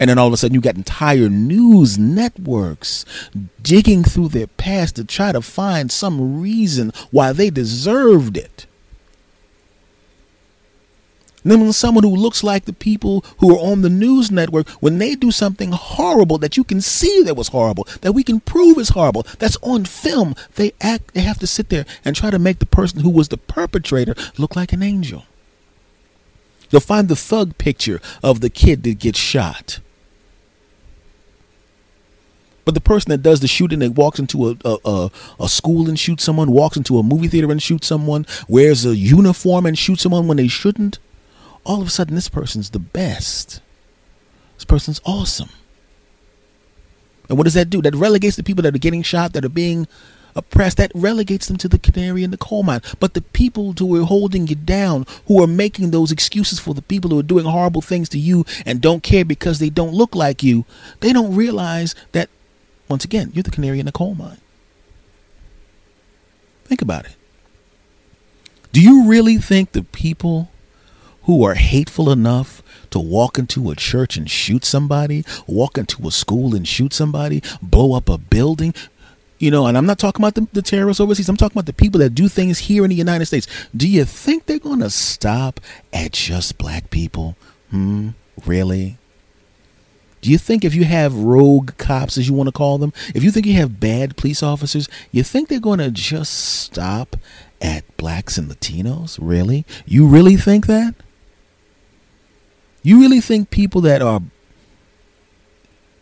[0.00, 3.04] And then all of a sudden, you got entire news networks
[3.62, 8.66] digging through their past to try to find some reason why they deserved it.
[11.44, 14.98] Then when someone who looks like the people who are on the news network, when
[14.98, 18.78] they do something horrible that you can see that was horrible, that we can prove
[18.78, 22.38] is horrible, that's on film, they act they have to sit there and try to
[22.38, 25.26] make the person who was the perpetrator look like an angel.
[26.70, 29.80] You'll find the thug picture of the kid that gets shot.
[32.64, 35.86] But the person that does the shooting, that walks into a, a, a, a, school
[35.86, 39.78] and shoots someone, walks into a movie theater and shoots someone, wears a uniform and
[39.78, 40.98] shoots someone when they shouldn't,
[41.64, 43.60] all of a sudden this person's the best.
[44.56, 45.50] This person's awesome.
[47.28, 47.80] And what does that do?
[47.82, 49.88] That relegates the people that are getting shot, that are being
[50.36, 52.82] oppressed, that relegates them to the canary in the coal mine.
[53.00, 56.82] But the people who are holding you down, who are making those excuses for the
[56.82, 60.14] people who are doing horrible things to you and don't care because they don't look
[60.14, 60.64] like you,
[61.00, 62.28] they don't realize that,
[62.88, 64.38] once again, you're the canary in the coal mine.
[66.64, 67.16] Think about it.
[68.72, 70.50] Do you really think the people
[71.24, 76.10] who are hateful enough to walk into a church and shoot somebody, walk into a
[76.10, 78.74] school and shoot somebody, blow up a building.
[79.38, 81.28] You know, and I'm not talking about the, the terrorists overseas.
[81.28, 83.46] I'm talking about the people that do things here in the United States.
[83.76, 85.60] Do you think they're going to stop
[85.92, 87.36] at just black people?
[87.70, 88.10] Hmm,
[88.46, 88.96] really?
[90.22, 93.22] Do you think if you have rogue cops, as you want to call them, if
[93.22, 97.16] you think you have bad police officers, you think they're going to just stop
[97.60, 99.18] at blacks and Latinos?
[99.20, 99.66] Really?
[99.84, 100.94] You really think that?
[102.84, 104.20] You really think people that are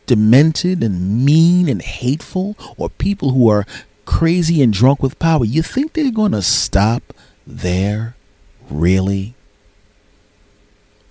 [0.07, 3.65] demented and mean and hateful, or people who are
[4.05, 7.15] crazy and drunk with power, you think they're going to stop
[7.47, 8.17] there?
[8.69, 9.35] Really?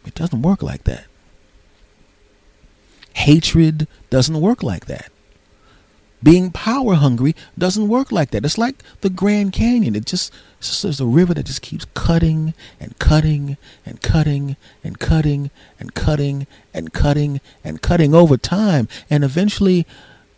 [0.06, 1.06] It doesn't work like that.
[3.14, 5.10] Hatred doesn't work like that.
[6.24, 8.46] Being power hungry doesn't work like that.
[8.46, 9.96] It's like the Grand Canyon.
[9.96, 14.56] It just it's just there's a river that just keeps cutting and cutting and cutting
[14.84, 15.50] and cutting
[15.80, 19.88] and cutting and cutting and cutting over time, and eventually,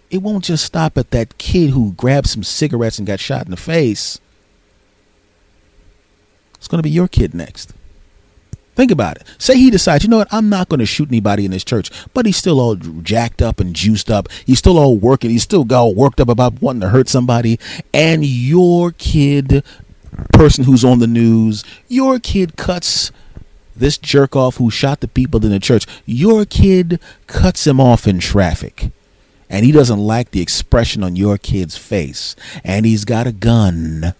[0.10, 3.52] it won't just stop at that kid who grabbed some cigarettes and got shot in
[3.52, 4.20] the face.
[6.56, 7.74] It's going to be your kid next.
[8.76, 9.24] Think about it.
[9.38, 11.92] Say he decides, you know what, I'm not going to shoot anybody in this church,
[12.14, 14.30] but he's still all jacked up and juiced up.
[14.46, 15.30] He's still all working.
[15.30, 17.60] He's still all worked up about wanting to hurt somebody.
[17.94, 19.64] And your kid,
[20.32, 23.12] person who's on the news, your kid cuts
[23.76, 25.86] this jerk off who shot the people in the church.
[26.06, 28.92] Your kid cuts him off in traffic.
[29.50, 32.36] And he doesn't like the expression on your kid's face.
[32.64, 34.16] And he's got a gun.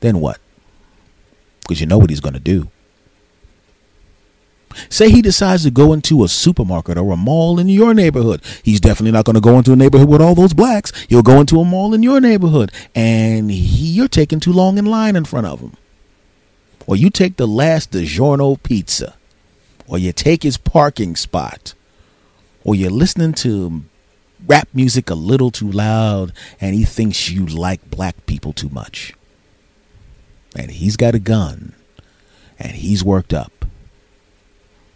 [0.00, 0.38] Then what?
[1.64, 2.68] Because you know what he's going to do.
[4.88, 8.42] Say he decides to go into a supermarket or a mall in your neighborhood.
[8.62, 10.92] He's definitely not going to go into a neighborhood with all those blacks.
[11.08, 14.86] He'll go into a mall in your neighborhood and he, you're taking too long in
[14.86, 15.74] line in front of him.
[16.86, 19.14] Or you take the last DiGiorno pizza.
[19.86, 21.74] Or you take his parking spot.
[22.64, 23.84] Or you're listening to
[24.46, 29.14] rap music a little too loud and he thinks you like black people too much.
[30.54, 31.74] And he's got a gun
[32.58, 33.64] and he's worked up,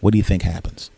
[0.01, 0.91] what do you think happens?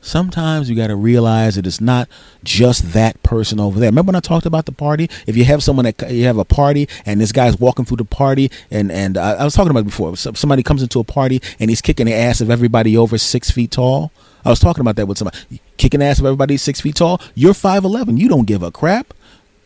[0.00, 2.10] Sometimes you got to realize that it's not
[2.42, 3.88] just that person over there.
[3.88, 5.08] Remember when I talked about the party?
[5.26, 8.04] If you have someone that you have a party and this guy's walking through the
[8.04, 10.14] party, and and I, I was talking about it before.
[10.14, 13.70] Somebody comes into a party and he's kicking the ass of everybody over six feet
[13.70, 14.12] tall.
[14.44, 15.38] I was talking about that with somebody
[15.78, 17.18] kicking the ass of everybody six feet tall.
[17.34, 18.18] You're five eleven.
[18.18, 19.14] You don't give a crap.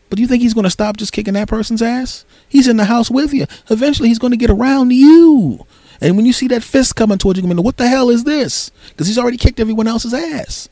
[0.09, 2.25] But do you think he's going to stop just kicking that person's ass?
[2.47, 3.45] He's in the house with you.
[3.69, 5.65] Eventually, he's going to get around you.
[6.01, 8.09] And when you see that fist coming towards you, you're going to what the hell
[8.09, 8.71] is this?
[8.89, 10.69] Because he's already kicked everyone else's ass.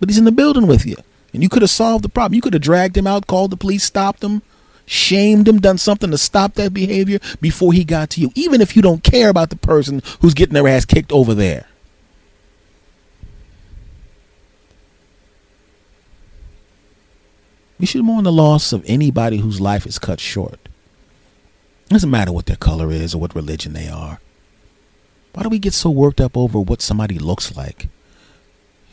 [0.00, 0.96] But he's in the building with you.
[1.32, 2.34] And you could have solved the problem.
[2.34, 4.42] You could have dragged him out, called the police, stopped him,
[4.86, 8.30] shamed him, done something to stop that behavior before he got to you.
[8.34, 11.66] Even if you don't care about the person who's getting their ass kicked over there.
[17.82, 20.60] We should mourn the loss of anybody whose life is cut short.
[21.86, 24.20] It doesn't matter what their color is or what religion they are.
[25.32, 27.88] Why do we get so worked up over what somebody looks like?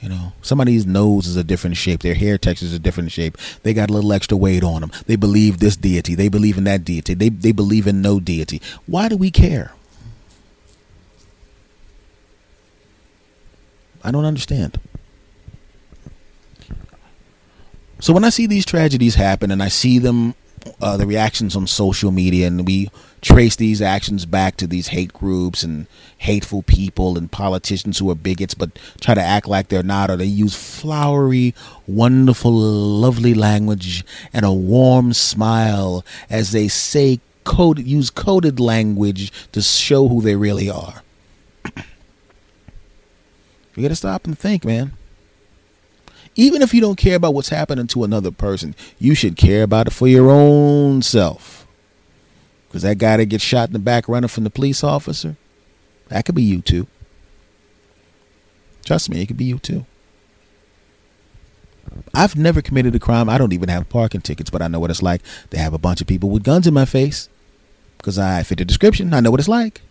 [0.02, 2.02] You know, somebody's nose is a different shape.
[2.02, 3.38] Their hair texture is a different shape.
[3.62, 4.92] They got a little extra weight on them.
[5.06, 6.16] They believe this deity.
[6.16, 7.14] They believe in that deity.
[7.14, 8.60] They, they believe in no deity.
[8.88, 9.72] Why do we care?
[14.04, 14.80] I don't understand.
[18.02, 20.34] So when I see these tragedies happen and I see them,
[20.82, 22.90] uh, the reactions on social media, and we
[23.22, 25.86] trace these actions back to these hate groups and
[26.18, 30.16] hateful people and politicians who are bigots but try to act like they're not, or
[30.16, 31.54] they use flowery,
[31.88, 39.62] wonderful, lovely language and a warm smile as they say coded, use coded language to
[39.62, 41.04] show who they really are.
[43.76, 44.94] you got to stop and think, man
[46.40, 49.88] even if you don't care about what's happening to another person, you should care about
[49.88, 51.68] it for your own self.
[52.68, 55.36] Because that guy that gets shot in the back running from the police officer,
[56.08, 56.88] that could be you too.
[58.86, 59.86] Trust me, it could be you too.
[62.14, 63.28] I've never committed a crime.
[63.28, 65.78] I don't even have parking tickets, but I know what it's like to have a
[65.78, 67.28] bunch of people with guns in my face
[67.98, 69.14] because I fit the description.
[69.14, 69.82] I know what it's like.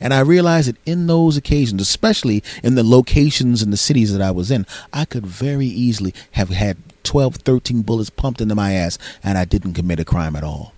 [0.00, 4.22] And I realized that in those occasions, especially in the locations and the cities that
[4.22, 8.72] I was in, I could very easily have had 12, 13 bullets pumped into my
[8.72, 10.72] ass and I didn't commit a crime at all.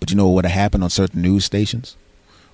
[0.00, 1.96] But you know what would have happened on certain news stations?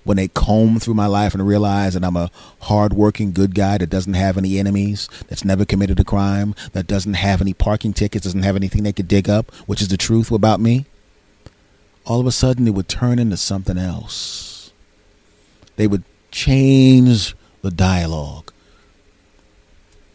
[0.05, 2.31] When they comb through my life and realize that I'm a
[2.63, 7.15] hardworking, good guy that doesn't have any enemies, that's never committed a crime, that doesn't
[7.15, 10.33] have any parking tickets, doesn't have anything they could dig up, which is the truth
[10.33, 10.87] about me,
[12.05, 14.73] all of a sudden it would turn into something else.
[15.77, 18.53] They would change the dialogue.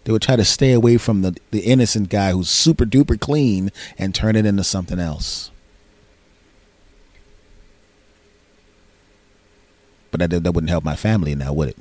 [0.04, 3.72] They would try to stay away from the, the innocent guy who's super duper clean
[3.98, 5.52] and turn it into something else.
[10.12, 11.78] But that, that wouldn't help my family now, would it?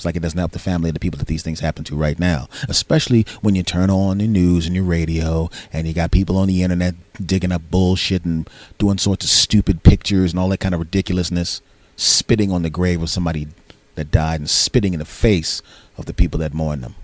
[0.00, 1.94] It's like it doesn't help the family of the people that these things happen to
[1.94, 6.10] right now, especially when you turn on the news and your radio and you got
[6.10, 8.48] people on the internet digging up bullshit and
[8.78, 11.60] doing sorts of stupid pictures and all that kind of ridiculousness,
[11.96, 13.48] spitting on the grave of somebody
[13.96, 15.60] that died and spitting in the face
[15.98, 16.94] of the people that mourn them.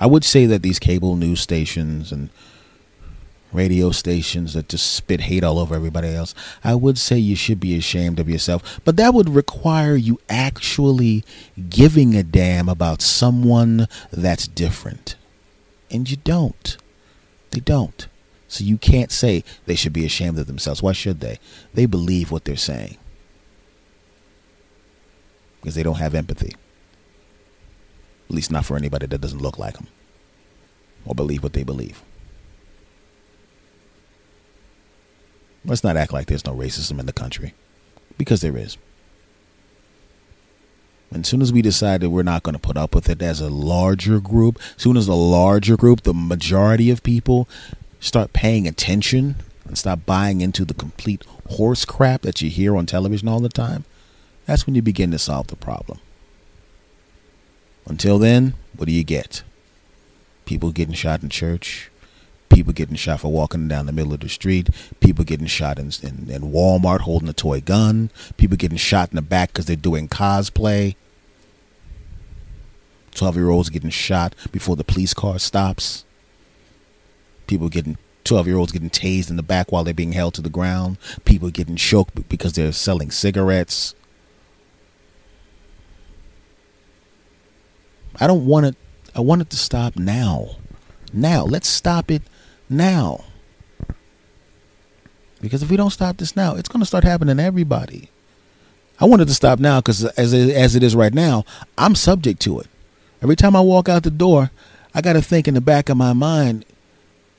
[0.00, 2.30] I would say that these cable news stations and
[3.56, 7.58] radio stations that just spit hate all over everybody else, I would say you should
[7.58, 8.80] be ashamed of yourself.
[8.84, 11.24] But that would require you actually
[11.68, 15.16] giving a damn about someone that's different.
[15.90, 16.76] And you don't.
[17.50, 18.06] They don't.
[18.48, 20.82] So you can't say they should be ashamed of themselves.
[20.82, 21.38] Why should they?
[21.74, 22.96] They believe what they're saying.
[25.60, 26.54] Because they don't have empathy.
[28.28, 29.88] At least not for anybody that doesn't look like them
[31.04, 32.02] or believe what they believe.
[35.66, 37.52] Let's not act like there's no racism in the country,
[38.16, 38.78] because there is.
[41.10, 43.20] And as soon as we decide that we're not going to put up with it
[43.20, 47.48] as a larger group, as soon as the larger group, the majority of people,
[48.00, 52.86] start paying attention and stop buying into the complete horse crap that you hear on
[52.86, 53.84] television all the time,
[54.46, 55.98] that's when you begin to solve the problem.
[57.88, 59.42] Until then, what do you get?
[60.44, 61.90] People getting shot in church,
[62.48, 64.68] people getting shot for walking down the middle of the street,
[65.00, 69.16] people getting shot in, in, in Walmart holding a toy gun, people getting shot in
[69.16, 70.94] the back because they're doing cosplay.
[73.14, 76.04] 12 year olds getting shot before the police car stops.
[77.46, 80.42] People getting 12 year olds getting tased in the back while they're being held to
[80.42, 80.98] the ground.
[81.24, 83.94] People getting choked because they're selling cigarettes.
[88.18, 88.76] I don't want it.
[89.14, 90.56] I want it to stop now.
[91.12, 92.22] Now, let's stop it
[92.68, 93.24] now.
[95.40, 98.10] Because if we don't stop this now, it's going to start happening to everybody.
[98.98, 101.44] I want it to stop now because as as it is right now,
[101.76, 102.66] I'm subject to it.
[103.22, 104.50] Every time I walk out the door,
[104.94, 106.64] I got to think in the back of my mind,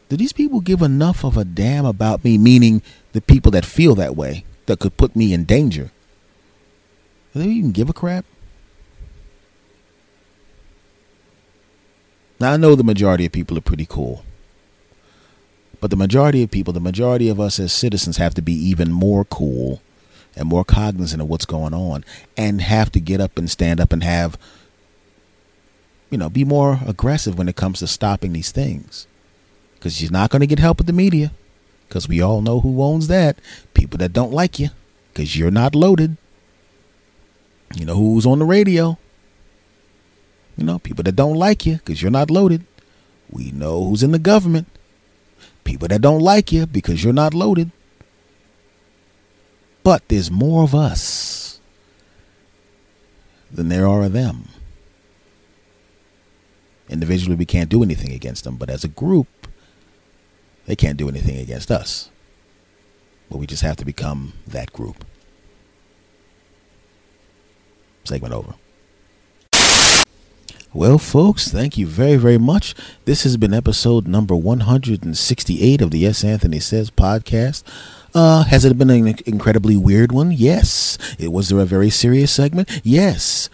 [0.10, 2.38] do these people give enough of a damn about me?
[2.38, 2.82] Meaning
[3.14, 5.92] the people that feel that way, that could put me in danger.
[7.34, 8.26] Do they even give a crap?
[12.40, 14.24] Now, I know the majority of people are pretty cool.
[15.80, 18.92] But the majority of people, the majority of us as citizens, have to be even
[18.92, 19.82] more cool
[20.36, 22.04] and more cognizant of what's going on
[22.36, 24.38] and have to get up and stand up and have,
[26.10, 29.08] you know, be more aggressive when it comes to stopping these things.
[29.76, 31.32] Because you're not going to get help with the media.
[31.88, 33.38] Because we all know who owns that.
[33.74, 34.70] People that don't like you.
[35.14, 36.18] Because you're not loaded.
[37.76, 38.98] You know who's on the radio.
[40.58, 42.66] You know, people that don't like you because you're not loaded.
[43.30, 44.68] We know who's in the government.
[45.68, 47.72] People that don't like you because you're not loaded.
[49.84, 51.60] But there's more of us
[53.52, 54.48] than there are of them.
[56.88, 59.28] Individually, we can't do anything against them, but as a group,
[60.68, 62.12] they can't do anything against us.
[63.30, 65.04] But we just have to become that group.
[68.06, 68.54] Segment over.
[70.74, 72.76] Well, folks, thank you very, very much.
[73.06, 76.24] This has been episode number 168 of the S.
[76.24, 77.64] Anthony Says podcast.
[78.14, 80.32] Uh, has it been an incredibly weird one?
[80.32, 80.98] Yes.
[81.18, 82.82] It was there a very serious segment?
[82.84, 83.50] Yes.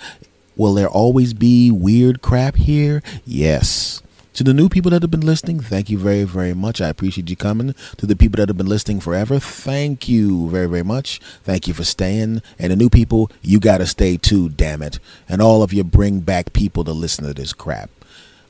[0.55, 3.01] Will there always be weird crap here?
[3.25, 4.02] Yes.
[4.33, 6.81] To the new people that have been listening, thank you very, very much.
[6.81, 7.75] I appreciate you coming.
[7.97, 11.19] To the people that have been listening forever, thank you very, very much.
[11.43, 12.41] Thank you for staying.
[12.57, 14.97] And the new people, you got to stay too, damn it.
[15.29, 17.91] And all of you bring back people to listen to this crap.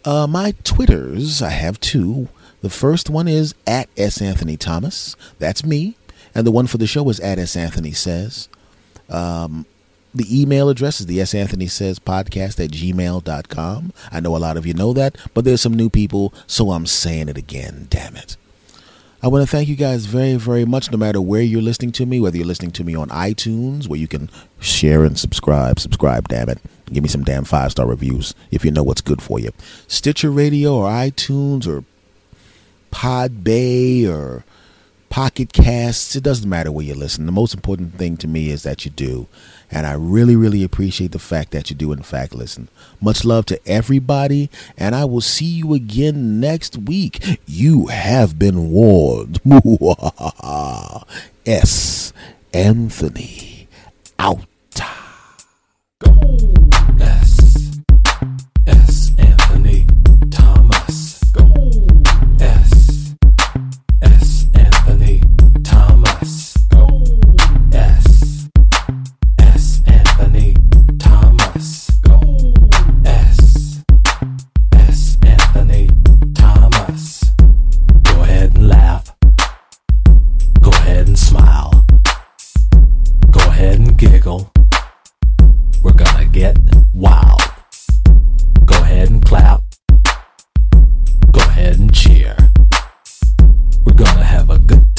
[0.06, 2.30] Uh, my Twitters, I have two.
[2.62, 4.22] The first one is at S.
[4.22, 5.18] Anthony Thomas.
[5.38, 5.98] That's me.
[6.34, 7.58] And the one for the show is at S.
[7.58, 8.48] Anthony Says.
[9.10, 9.66] Um,
[10.14, 11.34] the email address is the S.
[11.34, 13.94] Anthony Says podcast at gmail.com.
[14.12, 16.86] I know a lot of you know that, but there's some new people, so I'm
[16.86, 17.88] saying it again.
[17.90, 18.38] Damn it.
[19.24, 22.06] I want to thank you guys very, very much, no matter where you're listening to
[22.06, 25.80] me, whether you're listening to me on iTunes, where you can share and subscribe.
[25.80, 26.60] Subscribe, damn it.
[26.92, 29.52] Give me some damn five star reviews if you know what's good for you.
[29.88, 31.86] Stitcher Radio or iTunes or
[32.92, 34.44] Podbay or
[35.10, 36.18] Pocket Casts.
[36.18, 37.26] It doesn't matter where you listen.
[37.26, 39.28] The most important thing to me is that you do.
[39.74, 42.68] And I really, really appreciate the fact that you do, in fact, listen.
[43.02, 47.40] Much love to everybody, and I will see you again next week.
[47.48, 49.42] You have been warned.
[51.48, 52.14] S.
[52.54, 53.68] Anthony
[54.20, 54.46] out.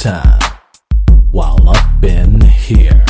[0.05, 0.39] Time
[1.31, 3.04] while up in here.